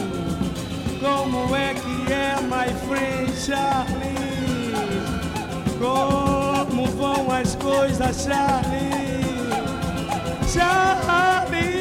Como 0.99 1.55
é 1.55 1.73
que 1.73 2.13
é, 2.13 2.35
my 2.41 2.73
friend 2.87 3.31
Charlie? 3.35 4.09
Como 5.79 6.48
vão 6.85 7.31
as 7.31 7.55
coisas, 7.55 8.23
Charlie? 8.23 9.23
Charlie. 10.51 11.78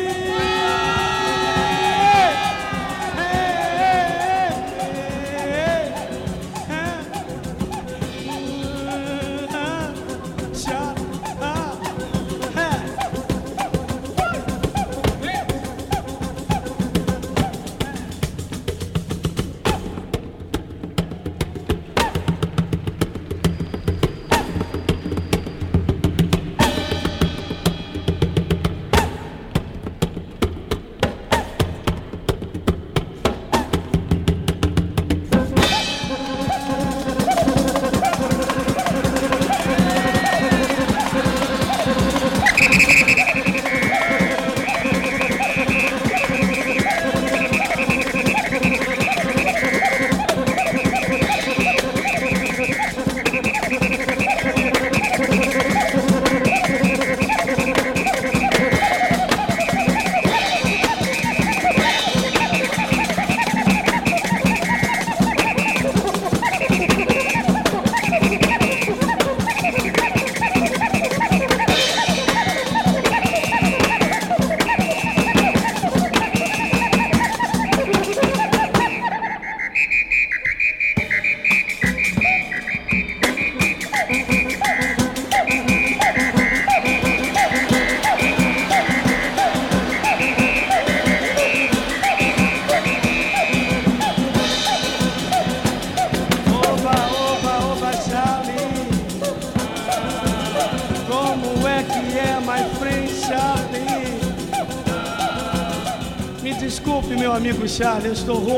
restaurou. 108.09 108.58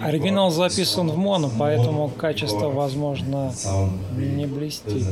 Оригинал 0.00 0.50
записан 0.50 1.10
в 1.10 1.16
моно, 1.16 1.50
поэтому 1.58 2.08
качество, 2.08 2.70
возможно, 2.70 3.52
не 4.16 4.46
блестит. 4.46 5.04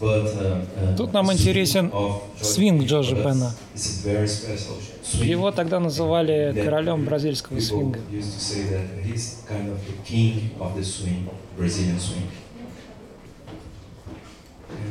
uh, 0.00 0.24
uh, 0.24 0.66
uh, 0.80 0.96
Тут 0.96 1.12
нам 1.12 1.32
интересен 1.32 1.92
свинг. 2.40 2.84
Джорджа 2.84 3.16
Бена. 3.16 3.52
Его 5.14 5.50
тогда 5.50 5.80
называли 5.80 6.54
королем 6.64 7.04
бразильского 7.04 7.58
свинга. 7.60 7.98
used 8.10 8.34
to 8.34 8.40
say 8.40 8.62
that 8.68 9.04
he's 9.04 9.42
kind 9.48 9.68
of 9.70 9.78
the 9.86 9.94
king 10.04 10.50
of 10.60 10.76
the 10.76 10.84
swing, 10.84 11.28
Brazilian 11.56 11.98
swing. 11.98 12.28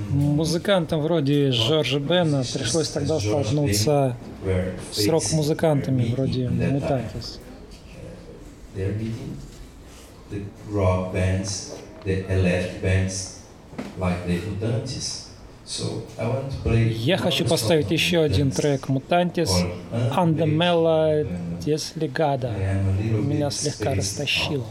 Музыкантам 0.10 1.02
вроде 1.02 1.52
Жоржа 1.52 2.00
Бена 2.00 2.44
пришлось 2.54 2.90
тогда 2.90 3.20
столкнуться 3.20 4.16
с 4.92 5.08
рок-музыкантами 5.08 6.14
вроде. 6.14 6.50
Мутантис. 6.50 7.40
Я 16.90 17.18
хочу 17.18 17.46
поставить 17.46 17.92
еще 17.92 18.22
один 18.22 18.52
трек 18.52 18.88
Мутантис 18.88 19.52
Андемела 20.12 21.24
little 21.66 23.22
Меня 23.22 23.50
слегка 23.52 23.94
растащило. 23.94 24.66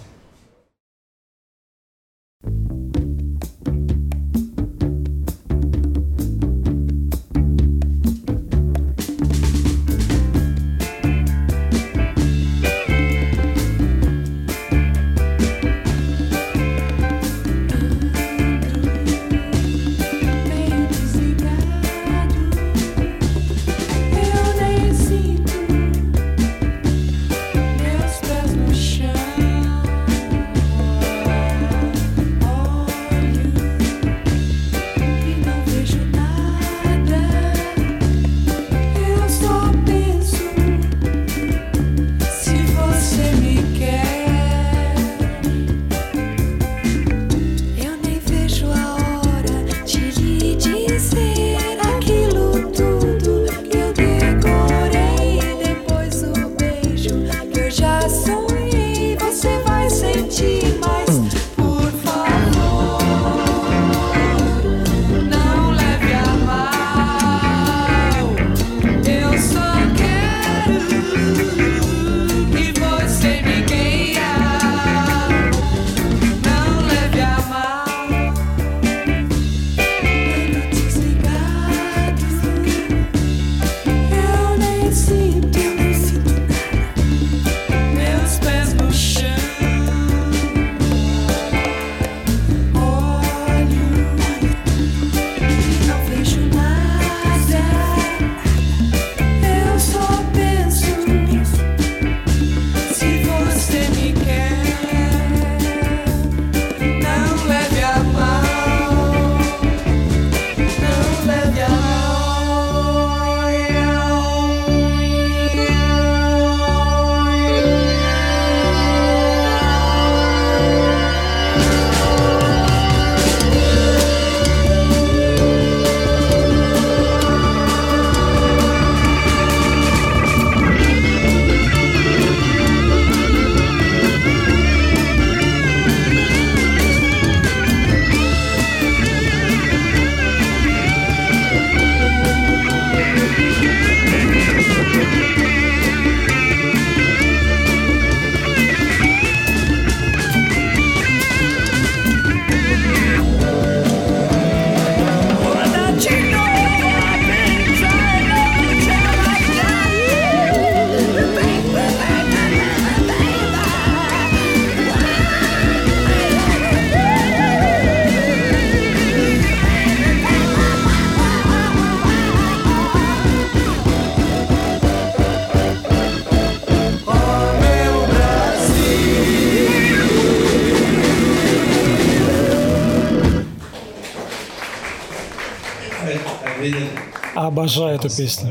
Обожаю 187.35 187.97
эту 187.97 188.09
песню. 188.09 188.51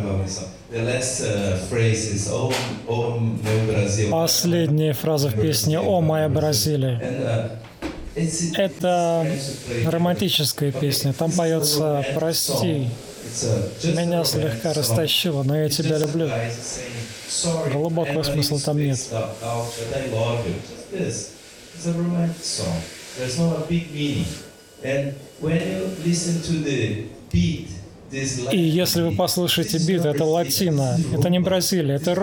Uh, 0.72 1.60
"Oh, 2.32 2.54
oh, 2.88 3.20
meu 3.20 3.66
Brasil." 3.68 4.10
Последняя 4.12 4.94
фраза 4.94 5.30
в 5.30 5.40
песне 5.40 5.80
«О, 5.80 6.02
моя 6.02 6.28
Бразилия». 6.28 7.00
Uh, 7.02 7.50
Это 8.58 9.28
романтическая 9.86 10.72
песня. 10.72 11.14
Там 11.14 11.32
поется 11.32 12.06
«Прости, 12.16 12.88
uh, 13.42 13.96
меня 13.96 14.24
слегка 14.24 14.74
растащило, 14.74 15.44
но 15.44 15.58
я 15.58 15.70
тебя 15.70 15.98
люблю». 15.98 16.28
guy 16.28 16.50
saying, 16.50 16.92
"Sorry, 17.30 17.72
Глубокого 17.72 18.24
смысла 18.24 18.60
там 18.60 18.78
нет. 18.78 18.98
spaced 18.98 19.14
out, 19.14 19.30
out, 19.44 19.66
but 19.80 19.98
I 19.98 20.10
love 20.12 20.46
you." 20.46 20.54
Just 20.54 20.92
this. 20.92 21.30
It's 21.76 21.88
a 21.88 21.94
romantic 21.94 22.44
song. 22.44 22.82
There's 23.18 23.38
no 23.38 23.58
a 23.58 23.66
big 23.68 23.92
meaning. 23.94 24.26
And 24.84 25.14
when 25.40 25.60
you 25.60 25.90
listen 26.06 26.42
to 26.42 26.64
the 26.64 27.06
beat, 27.32 27.70
И 28.52 28.58
если 28.58 29.02
вы 29.02 29.16
послушаете 29.16 29.78
бит, 29.80 30.06
это 30.06 30.24
латино, 30.24 30.98
это 31.14 31.30
не 31.30 31.40
Бразилия, 31.40 31.96
это 31.96 32.14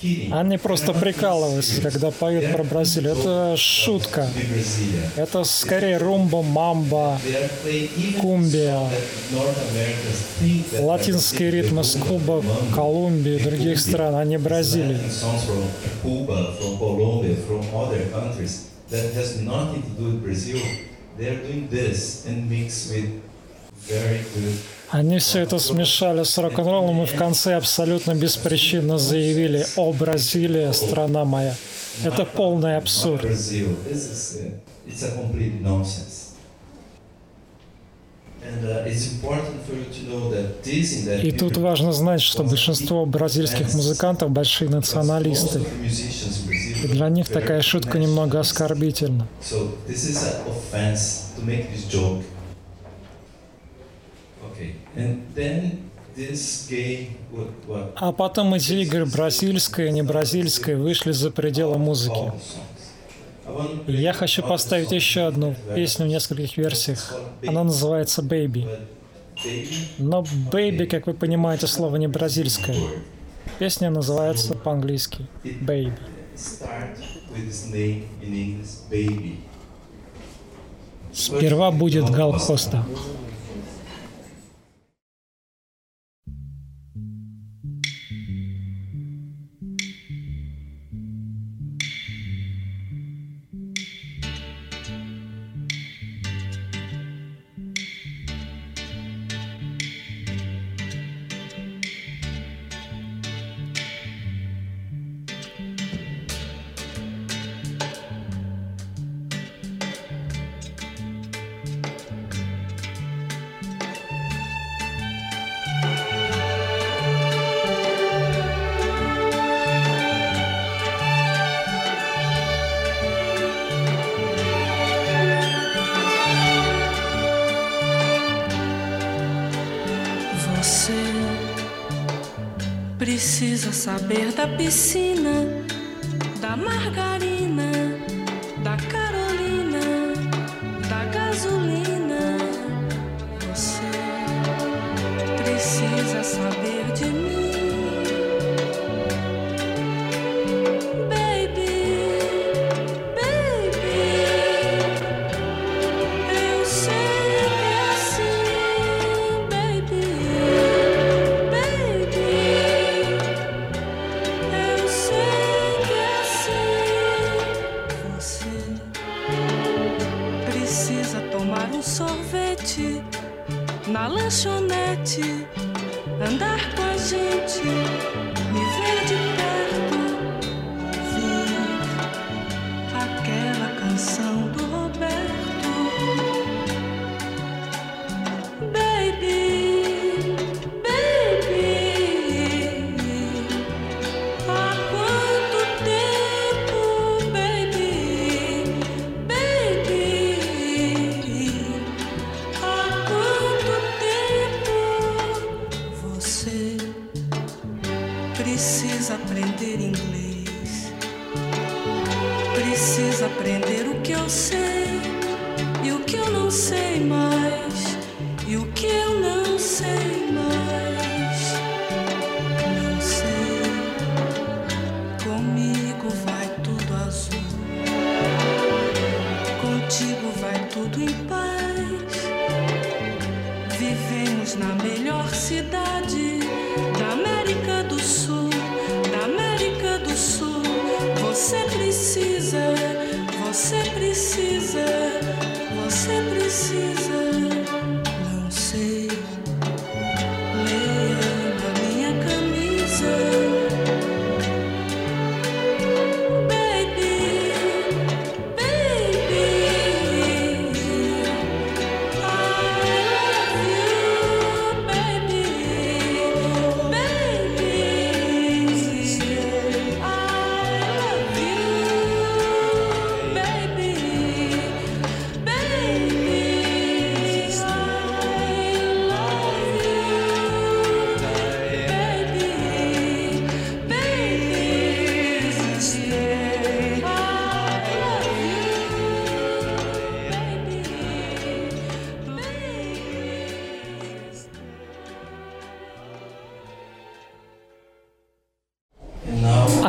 kidding. 0.00 0.32
Они 0.32 0.58
просто 0.58 0.92
прикалываются, 0.92 1.80
когда 1.80 2.10
поют 2.10 2.52
про 2.52 2.62
Бразилию. 2.64 3.12
Это 3.12 3.54
шутка. 3.56 4.28
Это 5.16 5.44
скорее 5.44 5.98
румба, 5.98 6.42
мамба, 6.42 7.18
кумбия, 8.20 8.80
латинские 10.78 11.50
ритмы 11.50 11.84
с 11.84 11.96
Куба, 11.96 12.42
Колумбии 12.74 13.38
других 13.38 13.80
стран, 13.80 14.16
а 14.16 14.24
не 14.24 14.38
Бразилии. 14.38 14.98
They 21.18 21.30
are 21.30 21.42
doing 21.42 21.66
this 21.70 22.26
and 22.26 22.46
mix 22.46 22.90
with 22.92 23.25
Они 24.90 25.18
все 25.18 25.40
это 25.40 25.58
смешали 25.58 26.22
с 26.22 26.38
рок-н-роллом 26.38 27.02
и 27.02 27.06
в 27.06 27.14
конце 27.14 27.54
абсолютно 27.54 28.14
беспричинно 28.14 28.98
заявили 28.98 29.66
«О, 29.76 29.92
Бразилия, 29.92 30.72
страна 30.72 31.24
моя». 31.24 31.54
Это 32.04 32.24
полный 32.24 32.76
абсурд. 32.76 33.26
И 41.22 41.32
тут 41.32 41.56
важно 41.56 41.92
знать, 41.92 42.22
что 42.22 42.44
большинство 42.44 43.04
бразильских 43.06 43.74
музыкантов 43.74 44.30
большие 44.30 44.70
националисты. 44.70 45.62
И 46.84 46.88
для 46.88 47.08
них 47.08 47.28
такая 47.28 47.60
шутка 47.62 47.98
немного 47.98 48.38
оскорбительна. 48.38 49.26
So 49.42 49.76
this 49.88 50.04
is 50.08 50.22
an 50.22 50.46
offense 50.46 51.32
to 51.36 51.44
make 51.44 51.72
this 51.72 51.84
joke. 51.90 52.22
Okay, 54.52 54.70
and 54.70 54.74
then 54.74 54.74
this 54.74 54.74
game, 54.74 54.74
what, 54.74 54.74
what 54.74 54.85
А 57.96 58.12
потом 58.12 58.54
эти 58.54 58.72
игры 58.74 59.04
бразильская 59.06 59.90
не 59.90 60.02
бразильская 60.02 60.76
вышли 60.76 61.12
за 61.12 61.30
пределы 61.30 61.78
музыки. 61.78 62.32
я 63.86 64.12
хочу 64.12 64.42
поставить 64.42 64.92
еще 64.92 65.26
одну 65.26 65.54
песню 65.74 66.06
в 66.06 66.08
нескольких 66.08 66.56
версиях. 66.56 67.14
Она 67.46 67.64
называется 67.64 68.22
«Baby». 68.22 68.66
Но 69.98 70.24
«Baby», 70.50 70.86
как 70.86 71.06
вы 71.06 71.12
понимаете, 71.12 71.66
слово 71.66 71.96
не 71.96 72.08
бразильское. 72.08 72.76
Песня 73.58 73.90
называется 73.90 74.54
по-английски 74.54 75.26
baby. 75.44 75.92
Сперва 81.12 81.70
будет 81.70 82.10
Гал 82.10 82.32
Коста. 82.38 82.84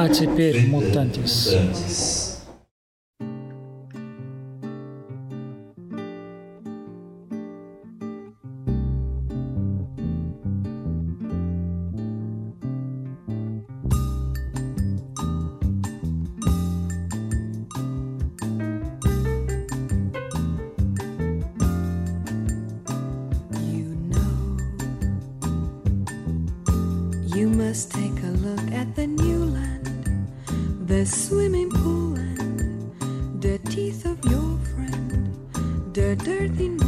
А 0.07 0.09
теперь 0.09 0.67
мутантис. 0.67 1.53
You 27.35 27.49
must 27.49 27.91
take 27.91 28.16
swimming 31.07 31.69
pool 31.69 32.15
and 32.15 33.41
the 33.41 33.57
teeth 33.69 34.05
of 34.05 34.23
your 34.25 34.57
friend, 34.75 35.93
the 35.93 36.15
dirt 36.17 36.59
in 36.59 36.77
my 36.77 36.86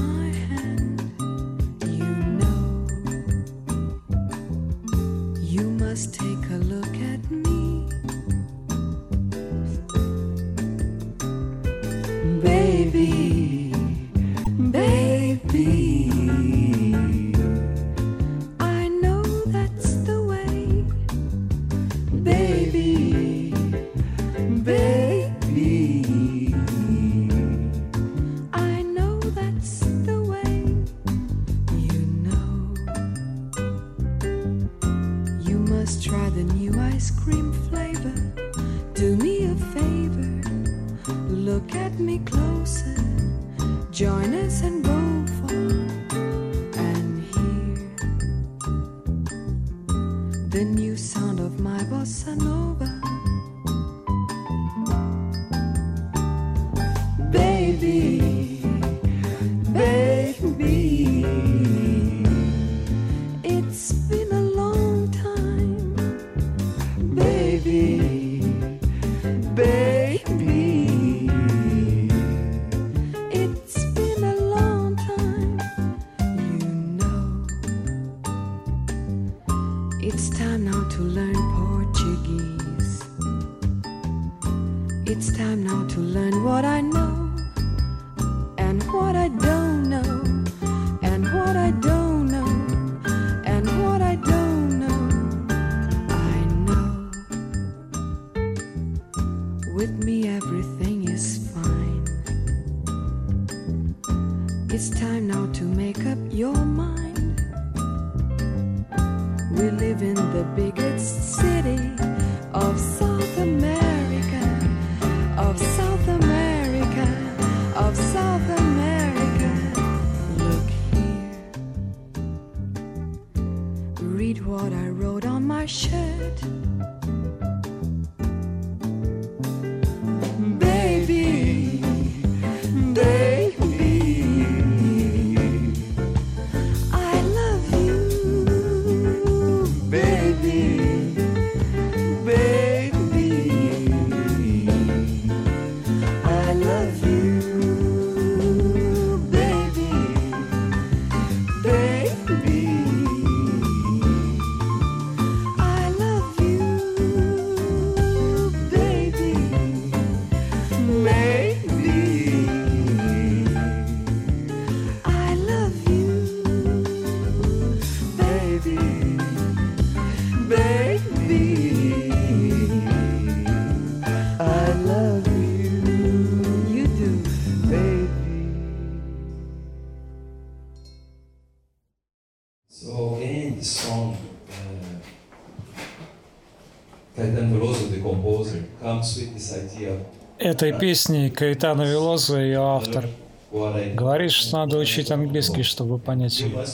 Этой 190.38 190.78
песни 190.80 191.30
Каэтана 191.30 191.84
Велоза 191.84 192.40
ее 192.40 192.62
автор 192.62 193.08
говорит, 193.52 194.32
что 194.32 194.58
надо 194.60 194.78
учить 194.78 195.12
английский, 195.12 195.64
чтобы 195.64 196.00
понять 196.00 196.40
ее. 196.40 196.66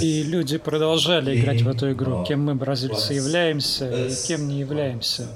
И 0.00 0.22
люди 0.22 0.58
продолжали 0.58 1.40
играть 1.40 1.62
в 1.62 1.68
эту 1.68 1.92
игру, 1.92 2.24
кем 2.24 2.44
мы, 2.44 2.54
бразильцы, 2.54 3.14
являемся 3.14 4.06
и 4.06 4.14
кем 4.26 4.46
не 4.46 4.60
являемся. 4.60 5.28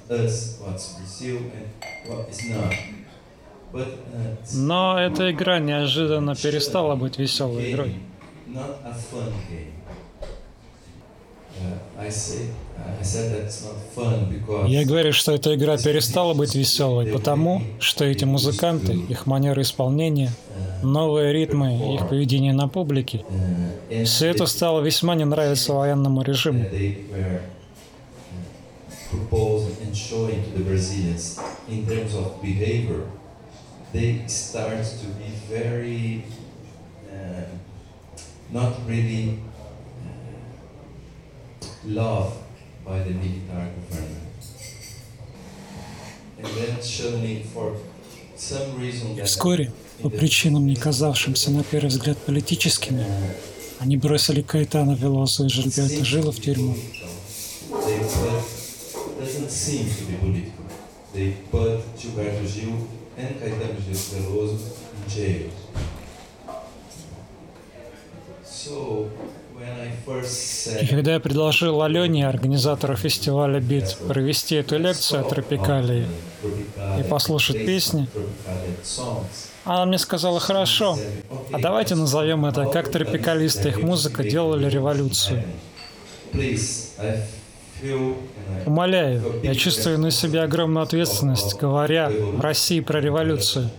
Но 4.53 4.99
эта 4.99 5.31
игра 5.31 5.59
неожиданно 5.59 6.35
перестала 6.35 6.97
быть 6.97 7.19
веселой 7.19 7.73
игрой. 7.73 7.97
Uh, 11.61 11.75
Я 14.69 14.85
говорю, 14.85 15.13
что 15.13 15.33
эта 15.33 15.57
игра 15.57 15.77
перестала 15.77 16.33
быть 16.33 16.55
веселой, 16.55 17.07
потому 17.07 17.63
что 17.81 18.05
эти 18.05 18.25
музыканты, 18.25 18.93
их 18.93 19.27
манеры 19.27 19.63
исполнения, 19.63 20.31
uh, 20.31 20.87
новые 20.87 21.33
ритмы, 21.33 21.97
их 21.97 22.09
поведение 22.09 22.53
на 22.53 22.69
публике, 22.69 23.25
uh, 23.91 24.05
все 24.05 24.29
это 24.29 24.47
стало 24.47 24.83
весьма 24.83 25.17
не 25.17 25.25
нравиться 25.25 25.73
военному 25.73 26.23
режиму. 26.23 26.65
propose 29.11 29.81
and 29.81 29.97
showing 29.97 30.45
to 30.45 30.51
the 30.59 30.65
Brazilians 30.65 31.41
in 31.67 31.87
terms 31.87 32.15
of 32.15 32.43
behavior 32.43 33.07
they 33.93 34.23
start 34.27 34.85
to 34.85 35.07
be 35.21 35.31
very 35.49 36.25
uh, 37.11 37.45
not 38.53 38.75
really 38.87 39.39
uh, 40.05 40.09
loved 41.87 42.37
by 42.85 42.99
the 42.99 43.11
military 43.11 43.71
government. 43.91 44.25
Вскоре, 49.25 49.73
по 50.03 50.11
причинам, 50.11 50.67
не 50.67 50.77
казавшимся 50.77 51.51
на 51.51 51.65
первый 51.65 51.89
взгляд 51.89 52.17
политическими, 52.19 53.01
uh, 53.01 53.35
они 53.81 53.97
бросили 53.97 54.43
Каэтана 54.43 54.95
Велосу 54.95 55.47
и 55.47 55.49
Жильберта 55.49 56.05
Жила 56.05 56.31
в 56.31 56.41
тюрьму. 56.41 56.77
They 61.15 61.35
put, 61.51 61.81
And 63.19 63.35
Caetano 63.41 63.75
Veloso 63.85 64.59
in 64.95 65.09
jail. 65.09 65.51
So, 68.45 69.11
и 70.81 70.87
когда 70.87 71.15
я 71.15 71.21
предложил 71.21 71.83
Алене, 71.83 72.29
организатору 72.29 72.97
фестиваля 72.97 73.61
«Бит», 73.61 73.97
провести 74.07 74.55
эту 74.55 74.79
лекцию 74.79 75.21
о 75.21 75.25
тропикалии 75.25 76.07
и 76.99 77.03
послушать 77.03 77.67
песни, 77.67 78.09
она 79.65 79.85
мне 79.87 79.99
сказала, 79.99 80.39
хорошо, 80.41 80.99
а 81.53 81.59
давайте 81.59 81.95
назовем 81.97 82.47
это, 82.47 82.67
как 82.67 82.91
тропикалисты 82.91 83.71
их 83.71 83.83
музыка 83.83 84.23
делали 84.23 84.71
революцию. 84.71 85.43
Умоляю, 88.67 89.41
я 89.43 89.55
чувствую 89.55 89.99
на 89.99 90.11
себе 90.11 90.43
огромную 90.43 90.83
ответственность, 90.83 91.57
говоря 91.57 92.11
в 92.11 92.41
России 92.41 92.81
про 92.81 93.01
революцию. 93.01 93.71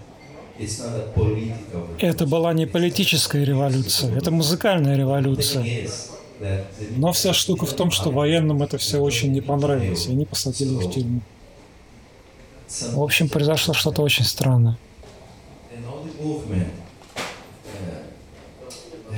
Это 1.99 2.25
была 2.25 2.53
не 2.53 2.65
политическая 2.65 3.43
революция, 3.43 4.15
это 4.15 4.31
музыкальная 4.31 4.97
революция. 4.97 5.87
Но 6.95 7.11
вся 7.11 7.33
штука 7.33 7.65
в 7.65 7.73
том, 7.73 7.91
что 7.91 8.11
военным 8.11 8.63
это 8.63 8.77
все 8.77 8.99
очень 8.99 9.31
не 9.31 9.41
понравилось, 9.41 10.07
и 10.07 10.11
они 10.11 10.25
посадили 10.25 10.73
их 10.73 10.83
в 10.83 10.91
тюрьму. 10.91 11.21
В 12.93 13.01
общем, 13.01 13.29
произошло 13.29 13.73
что-то 13.73 14.01
очень 14.01 14.25
странное. 14.25 14.77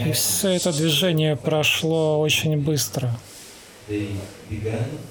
И 0.06 0.12
все 0.14 0.50
это 0.50 0.72
движение 0.72 1.36
прошло 1.36 2.20
очень 2.20 2.58
быстро. 2.58 3.16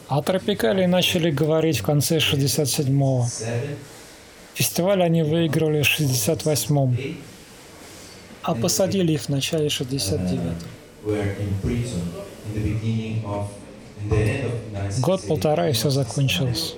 О 0.09 0.23
Тропикалии 0.23 0.87
начали 0.87 1.31
говорить 1.31 1.79
в 1.79 1.83
конце 1.83 2.19
67-го. 2.19 3.27
Фестиваль 4.55 5.03
они 5.03 5.23
выиграли 5.23 5.83
в 5.83 6.01
68-м, 6.01 6.97
а 8.43 8.55
посадили 8.55 9.13
их 9.13 9.23
в 9.23 9.29
начале 9.29 9.69
69-го. 9.69 10.55
Год-полтора 15.01 15.69
и 15.69 15.73
все 15.73 15.91
закончилось. 15.91 16.75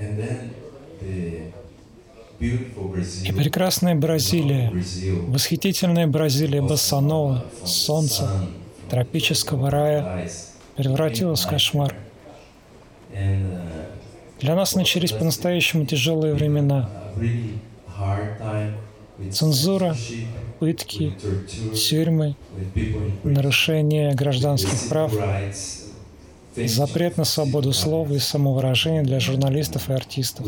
And 0.00 0.16
then 0.16 0.54
the 1.00 1.52
и 2.40 3.32
прекрасная 3.36 3.96
Бразилия, 3.96 4.72
восхитительная 5.26 6.06
Бразилия 6.06 6.62
Бассанова, 6.62 7.44
солнца, 7.64 8.30
тропического 8.88 9.70
рая 9.70 10.30
превратилась 10.76 11.44
в 11.44 11.48
кошмар. 11.48 11.94
Для 14.40 14.54
нас 14.54 14.76
начались 14.76 15.10
по-настоящему 15.10 15.84
тяжелые 15.84 16.34
времена. 16.34 16.88
Цензура, 19.32 19.96
пытки, 20.60 21.14
тюрьмы, 21.74 22.36
нарушение 23.24 24.14
гражданских 24.14 24.88
прав, 24.88 25.12
запрет 26.54 27.16
на 27.16 27.24
свободу 27.24 27.72
слова 27.72 28.12
и 28.12 28.18
самовыражения 28.20 29.02
для 29.02 29.18
журналистов 29.18 29.90
и 29.90 29.92
артистов 29.92 30.46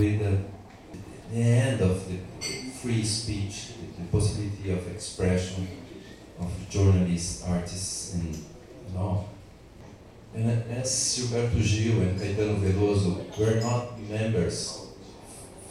end 1.32 1.80
of 1.80 2.08
the 2.08 2.18
free 2.82 3.04
speech, 3.04 3.72
the 3.98 4.04
possibility 4.10 4.70
of 4.70 4.86
expression 4.88 5.68
of 6.38 6.50
journalists, 6.68 7.44
artists, 7.46 8.14
and, 8.14 8.34
and 8.88 8.96
all. 8.98 9.28
And 10.34 10.62
as 10.70 10.88
Gilberto 10.88 11.60
Gil 11.60 12.02
and 12.02 12.18
Caetano 12.18 12.56
Veloso 12.60 13.38
were 13.38 13.60
not 13.60 13.98
members 14.08 14.80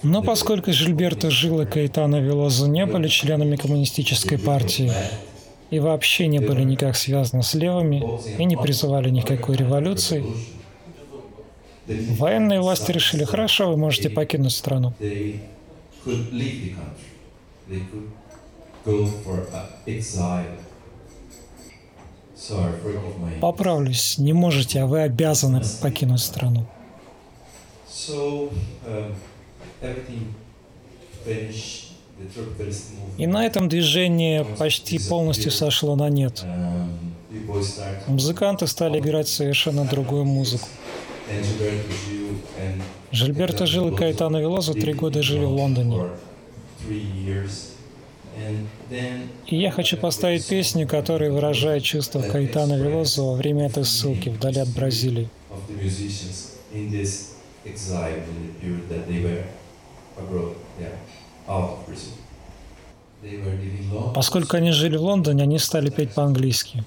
но 0.02 0.24
поскольку 0.24 0.72
Жильберто 0.72 1.30
Жил 1.30 1.62
и 1.62 1.66
Каэтано 1.66 2.22
Велозо 2.22 2.68
не 2.68 2.86
были 2.86 3.10
членами 3.10 3.58
коммунистической 3.58 4.38
партии 4.38 4.92
и 5.72 5.80
вообще 5.80 6.28
не 6.28 6.40
были 6.40 6.64
никак 6.64 6.96
связаны 6.96 7.44
с 7.44 7.54
левыми 7.54 8.04
и 8.38 8.46
не 8.46 8.56
призывали 8.56 9.10
никакой 9.10 9.58
революции, 9.58 10.24
Военные 11.90 12.62
власти 12.62 12.92
решили, 12.92 13.24
хорошо, 13.24 13.72
вы 13.72 13.78
можете 13.78 14.10
покинуть 14.12 14.52
страну. 14.52 14.94
Поправлюсь, 23.42 24.18
не 24.20 24.34
можете, 24.34 24.82
а 24.82 24.86
вы 24.86 25.02
обязаны 25.02 25.62
покинуть 25.82 26.22
страну. 26.22 26.66
Um, 28.08 29.14
И 33.18 33.28
на 33.28 33.46
этом 33.46 33.70
движение 33.70 34.46
почти 34.46 35.00
полностью 35.00 35.52
сошло 35.52 35.96
на 35.96 36.10
нет. 36.10 36.44
Um, 36.44 36.88
Музыканты 38.08 38.68
стали 38.68 39.00
играть 39.00 39.28
совершенно 39.28 39.86
другую 39.86 40.26
музыку. 40.26 40.68
Жильберто 43.12 43.66
Жил 43.66 43.90
и 43.90 43.96
Каэтано 43.96 44.38
Велозо 44.38 44.74
три 44.74 44.94
года 44.94 45.22
жили 45.24 45.46
в 45.46 45.52
Лондоне. 45.52 46.10
И 49.48 49.56
я 49.56 49.72
хочу 49.72 49.98
поставить 49.98 50.48
песню, 50.48 50.88
которая 50.88 51.32
выражает 51.32 51.84
чувства 51.84 52.22
Каэтана 52.22 52.78
Велозо 52.78 53.24
во 53.24 53.34
время 53.34 53.66
этой 53.66 53.84
ссылки 53.84 54.30
вдали 54.30 54.60
от 54.60 54.70
Бразилии. 54.70 55.30
Поскольку 64.16 64.58
они 64.58 64.72
жили 64.72 64.96
в 64.96 65.02
Лондоне, 65.02 65.44
они 65.44 65.60
стали 65.60 65.90
петь 65.90 66.14
по-английски. 66.14 66.84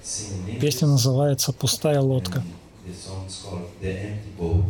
Песня 0.59 0.87
называется 0.87 1.53
«Пустая 1.53 1.99
лодка». 1.99 2.43
The 2.85 2.93
song 2.93 3.25
is 3.25 3.41
called 3.41 3.71
The 3.79 3.91
Empty 3.91 4.31
Boat. 4.37 4.65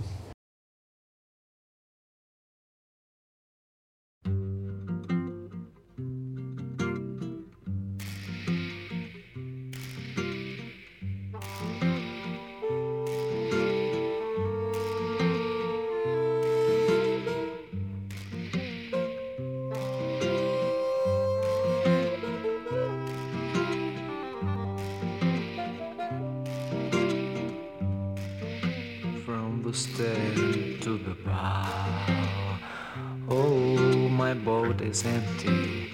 Is 34.93 35.05
empty. 35.05 35.89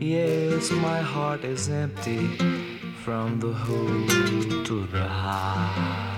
Yes, 0.00 0.72
my 0.72 1.00
heart 1.00 1.44
is 1.44 1.68
empty 1.68 2.26
from 3.04 3.38
the 3.38 3.52
who 3.64 4.64
to 4.64 4.86
the 4.86 5.06
high. 5.06 6.08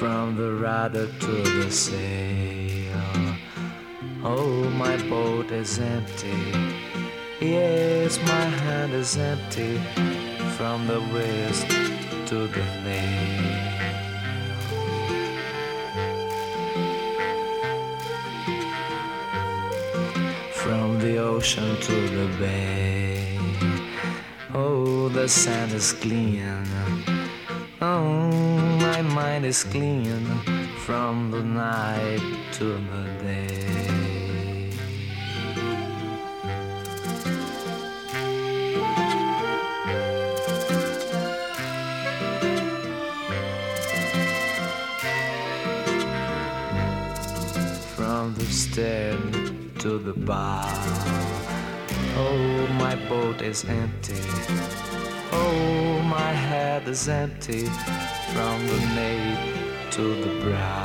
From 0.00 0.36
the 0.36 0.50
rudder 0.64 1.08
to 1.24 1.34
the 1.58 1.70
sail, 1.70 3.02
oh, 4.24 4.70
my 4.82 4.96
boat 5.10 5.50
is 5.50 5.78
empty 5.78 6.88
Yes, 7.40 8.18
my 8.26 8.46
is 8.92 9.16
empty 9.16 9.78
from 10.56 10.86
the 10.86 11.00
wrist 11.12 11.68
to 12.26 12.46
the 12.46 12.64
nail. 12.84 13.68
From 20.52 20.98
the 21.00 21.18
ocean 21.18 21.76
to 21.80 21.96
the 22.16 22.28
bay. 22.38 23.38
Oh, 24.54 25.08
the 25.08 25.28
sand 25.28 25.72
is 25.72 25.92
clean. 25.92 26.64
Oh, 27.80 28.30
my 28.80 29.02
mind 29.02 29.44
is 29.44 29.64
clean 29.64 30.24
from 30.86 31.30
the 31.30 31.42
night 31.42 32.22
to 32.52 32.64
the 32.64 33.04
day. 33.22 33.67
To 49.78 49.96
the 49.96 50.12
bar. 50.12 50.64
Oh, 52.16 52.66
my 52.80 52.96
boat 53.08 53.42
is 53.42 53.64
empty. 53.64 54.20
Oh, 55.30 56.02
my 56.02 56.32
head 56.32 56.88
is 56.88 57.08
empty 57.08 57.66
from 58.34 58.66
the 58.66 58.80
nape 58.96 59.92
to 59.92 60.02
the 60.24 60.40
brow. 60.42 60.84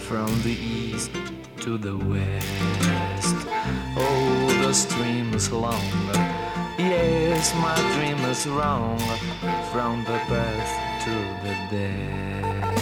From 0.00 0.28
the 0.42 0.56
east 0.60 1.10
to 1.60 1.78
the 1.78 1.96
west, 1.96 3.36
oh, 3.96 4.60
the 4.62 4.74
stream 4.74 5.32
is 5.32 5.50
longer. 5.50 6.20
Yes, 6.76 7.54
my 7.54 7.76
dream 7.94 8.18
is 8.30 8.46
wrong 8.46 8.98
from 9.72 10.04
the 10.04 10.20
birth 10.28 10.93
to 11.04 11.10
the 11.10 11.54
death. 11.70 12.73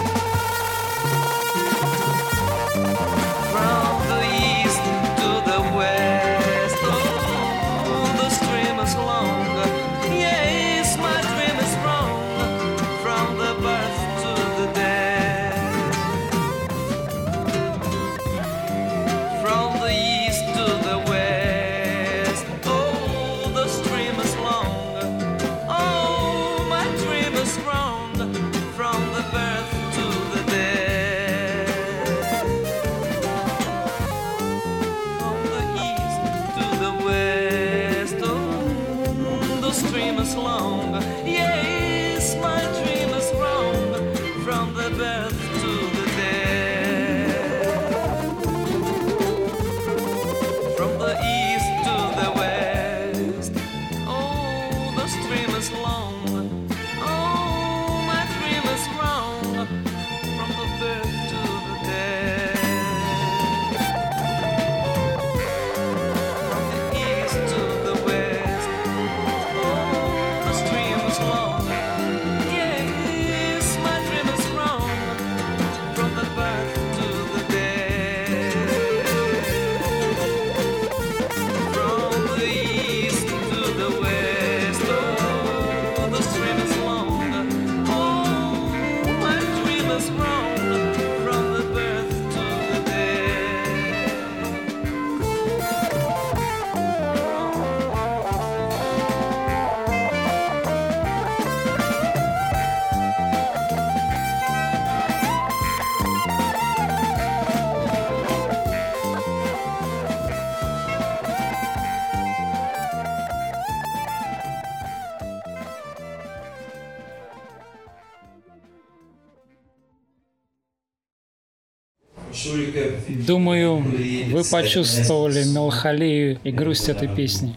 Вы 124.42 124.50
почувствовали 124.50 125.44
меланхолию 125.44 126.38
и 126.42 126.50
грусть 126.50 126.88
этой 126.88 127.08
песни 127.08 127.56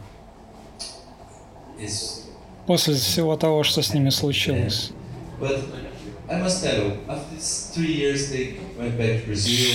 после 2.66 2.96
всего 2.96 3.36
того, 3.36 3.64
что 3.64 3.82
с 3.82 3.94
ними 3.94 4.10
случилось. 4.10 4.92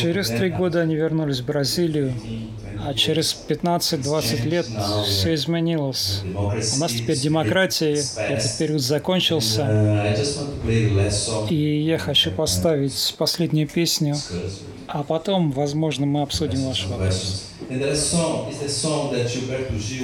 Через 0.02 0.28
три 0.30 0.50
года 0.50 0.80
они 0.80 0.96
вернулись 0.96 1.40
в 1.40 1.46
Бразилию, 1.46 2.12
а 2.84 2.92
через 2.94 3.36
15-20 3.48 4.48
лет 4.48 4.66
все 5.06 5.34
изменилось. 5.34 6.22
У 6.34 6.78
нас 6.78 6.92
теперь 6.92 7.16
демократия, 7.18 8.02
этот 8.16 8.58
период 8.58 8.80
закончился, 8.80 10.16
и 11.48 11.82
я 11.82 11.98
хочу 11.98 12.32
поставить 12.32 13.14
последнюю 13.16 13.68
песню, 13.68 14.16
а 14.93 15.05
потом, 15.05 15.53
возможно, 15.53 16.05
мы 16.05 16.22
обсудим 16.22 16.66
ваш 16.66 16.86
вопрос. 16.86 17.53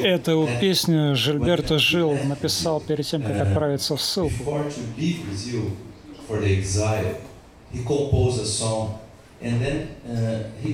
Эту 0.05 0.49
песню 0.61 1.17
Жильберто 1.17 1.79
Жил 1.79 2.17
написал 2.25 2.81
перед 2.81 3.05
тем, 3.05 3.23
как 3.23 3.37
отправиться 3.41 3.97
в 3.97 4.03
ссылку. 4.03 4.61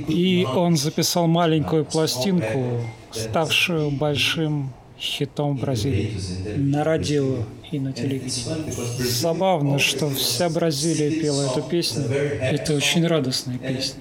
И 0.09 0.47
он 0.55 0.77
записал 0.77 1.27
маленькую 1.27 1.85
пластинку, 1.87 2.83
ставшую 3.13 3.91
большим 3.93 4.73
хитом 5.03 5.57
Бразилии 5.57 6.17
на 6.57 6.85
радио 6.85 7.39
и 7.73 7.81
на 7.81 7.93
телевидении. 7.93 8.71
Забавно, 9.01 9.79
что 9.81 10.09
вся 10.11 10.49
Бразилия 10.49 11.11
пела 11.11 11.51
эту 11.51 11.61
песню. 11.63 12.05
Это 12.05 12.75
очень 12.75 13.05
радостная 13.07 13.59
песня. 13.59 14.01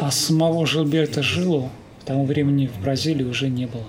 А 0.00 0.10
самого 0.10 0.66
Жилберта 0.66 1.22
Жилу 1.22 1.70
к 2.00 2.04
тому 2.04 2.24
времени 2.24 2.66
в 2.66 2.82
Бразилии 2.82 3.24
уже 3.24 3.48
не 3.48 3.66
было. 3.66 3.84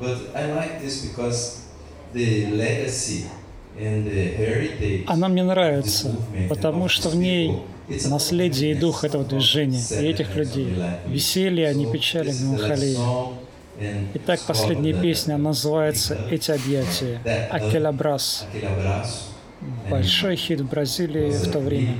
Она 5.07 5.27
мне 5.29 5.43
нравится, 5.43 6.15
потому 6.47 6.87
что 6.87 7.09
в 7.09 7.15
ней 7.15 7.57
наследие 8.05 8.71
и 8.71 8.75
дух 8.75 9.03
этого 9.03 9.23
движения, 9.23 9.81
и 9.99 10.05
этих 10.05 10.35
людей. 10.35 10.75
Веселье, 11.07 11.69
а 11.69 11.73
не 11.73 11.91
печали, 11.91 12.31
меланхолия. 12.31 12.97
Итак, 14.13 14.39
последняя 14.47 14.93
песня 14.93 15.37
называется 15.37 16.17
«Эти 16.29 16.51
объятия» 16.51 17.21
Акелабрас. 17.49 18.45
Большой 19.89 20.35
хит 20.35 20.61
в 20.61 20.69
Бразилии 20.69 21.31
в 21.31 21.51
то 21.51 21.59
время. 21.59 21.95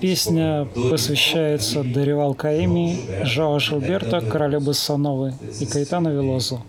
Песня 0.00 0.66
посвящается 0.90 1.82
Даривал 1.82 2.34
Каими, 2.34 3.24
Жао 3.24 3.58
Шилберто, 3.58 4.20
Королю 4.20 4.60
Басановы 4.60 5.34
и 5.60 5.66
Кайтану 5.66 6.12
Велозу, 6.12 6.62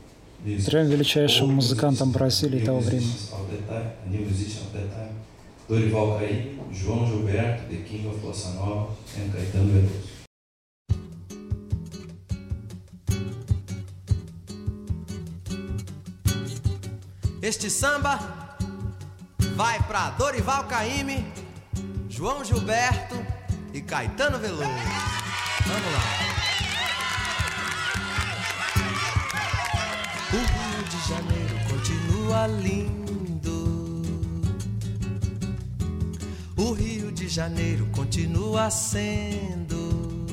трем 0.65 0.87
величайшим 0.87 1.53
музыкантам 1.53 2.11
Бразилии 2.11 2.59
того 2.59 2.79
времени. 2.79 3.13
Dorival 5.67 6.19
Caymmi, 6.19 6.59
João 6.71 7.07
Gilberto, 7.07 7.63
The 7.69 7.77
King. 7.77 8.05
Este 17.41 17.69
samba 17.69 18.19
vai 19.55 19.77
para 19.87 20.09
Dorival 20.17 20.67
Caymmi, 20.67 21.23
João 22.15 22.45
Gilberto 22.45 23.13
e 23.73 23.81
Caetano 23.81 24.39
Veloso. 24.39 24.63
Vamos 25.67 25.91
lá. 25.91 25.99
O 30.31 30.37
Rio 30.37 30.83
de 30.89 31.09
Janeiro 31.09 31.59
continua 31.69 32.47
lindo. 32.47 34.01
O 36.55 36.71
Rio 36.71 37.11
de 37.11 37.27
Janeiro 37.27 37.85
continua 37.87 38.71
sendo. 38.71 40.25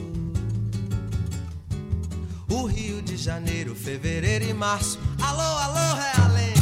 O 2.48 2.64
Rio 2.64 3.02
de 3.02 3.16
Janeiro, 3.16 3.74
fevereiro 3.74 4.44
e 4.44 4.54
março. 4.54 5.00
Alô, 5.20 5.40
alô, 5.40 5.96
Realengo. 5.96 6.60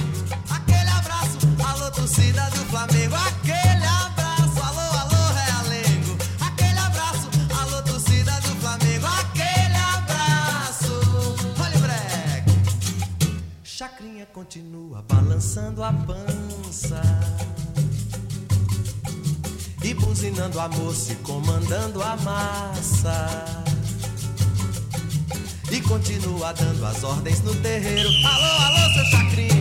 Aquele 0.48 0.88
abraço. 0.88 1.38
Alô, 1.62 1.90
torcida 1.90 2.48
do 2.52 2.64
Flamengo. 2.70 3.16
Aquele 3.16 3.69
continua 14.40 15.04
balançando 15.06 15.84
a 15.84 15.92
pança 15.92 17.02
e 19.84 19.92
buzinando 19.92 20.58
a 20.58 20.66
moça 20.66 21.12
e 21.12 21.16
comandando 21.16 22.02
a 22.02 22.16
massa. 22.16 23.44
E 25.70 25.78
continua 25.82 26.54
dando 26.54 26.86
as 26.86 27.04
ordens 27.04 27.42
no 27.42 27.54
terreiro. 27.56 28.08
Alô, 28.26 28.64
alô, 28.64 28.94
seu 28.94 29.04
chacrinha. 29.04 29.59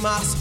más 0.00 0.39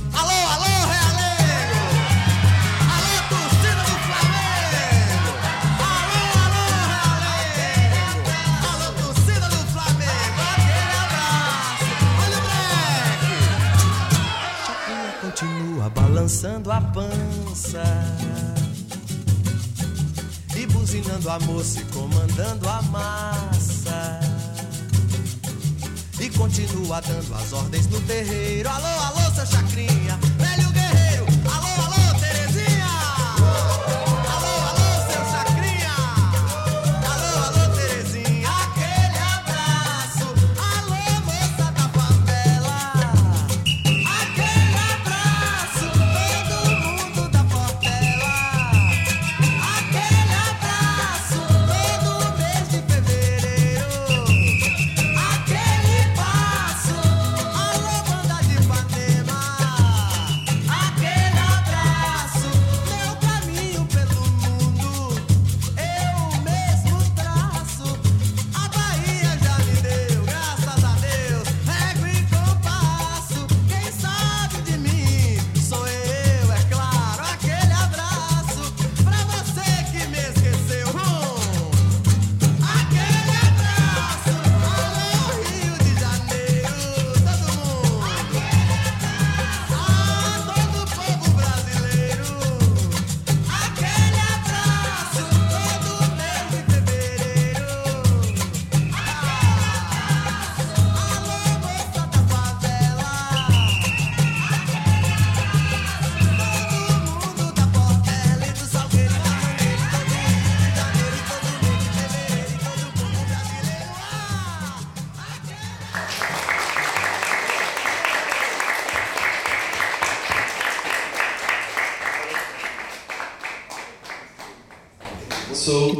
continua 26.39 27.01
dando 27.01 27.35
as 27.35 27.51
ordens 27.51 27.87
no 27.87 27.99
terreiro. 28.01 28.69
Alô, 28.69 28.87
alô, 28.87 29.35
seu 29.35 29.45
Chacrinha. 29.45 30.28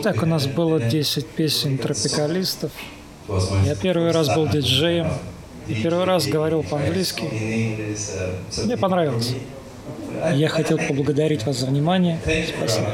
Итак, 0.01 0.23
у 0.23 0.25
нас 0.25 0.47
было 0.47 0.79
10 0.79 1.25
песен 1.27 1.77
тропикалистов. 1.77 2.71
Я 3.65 3.75
первый 3.75 4.11
раз 4.11 4.33
был 4.33 4.47
диджеем. 4.47 5.07
И 5.67 5.75
первый 5.75 6.05
раз 6.05 6.25
говорил 6.25 6.63
по-английски. 6.63 7.23
Мне 8.63 8.75
понравилось. 8.77 9.35
Я 10.33 10.49
хотел 10.49 10.77
поблагодарить 10.79 11.45
вас 11.45 11.57
за 11.57 11.67
внимание. 11.67 12.19
Спасибо. 12.23 12.87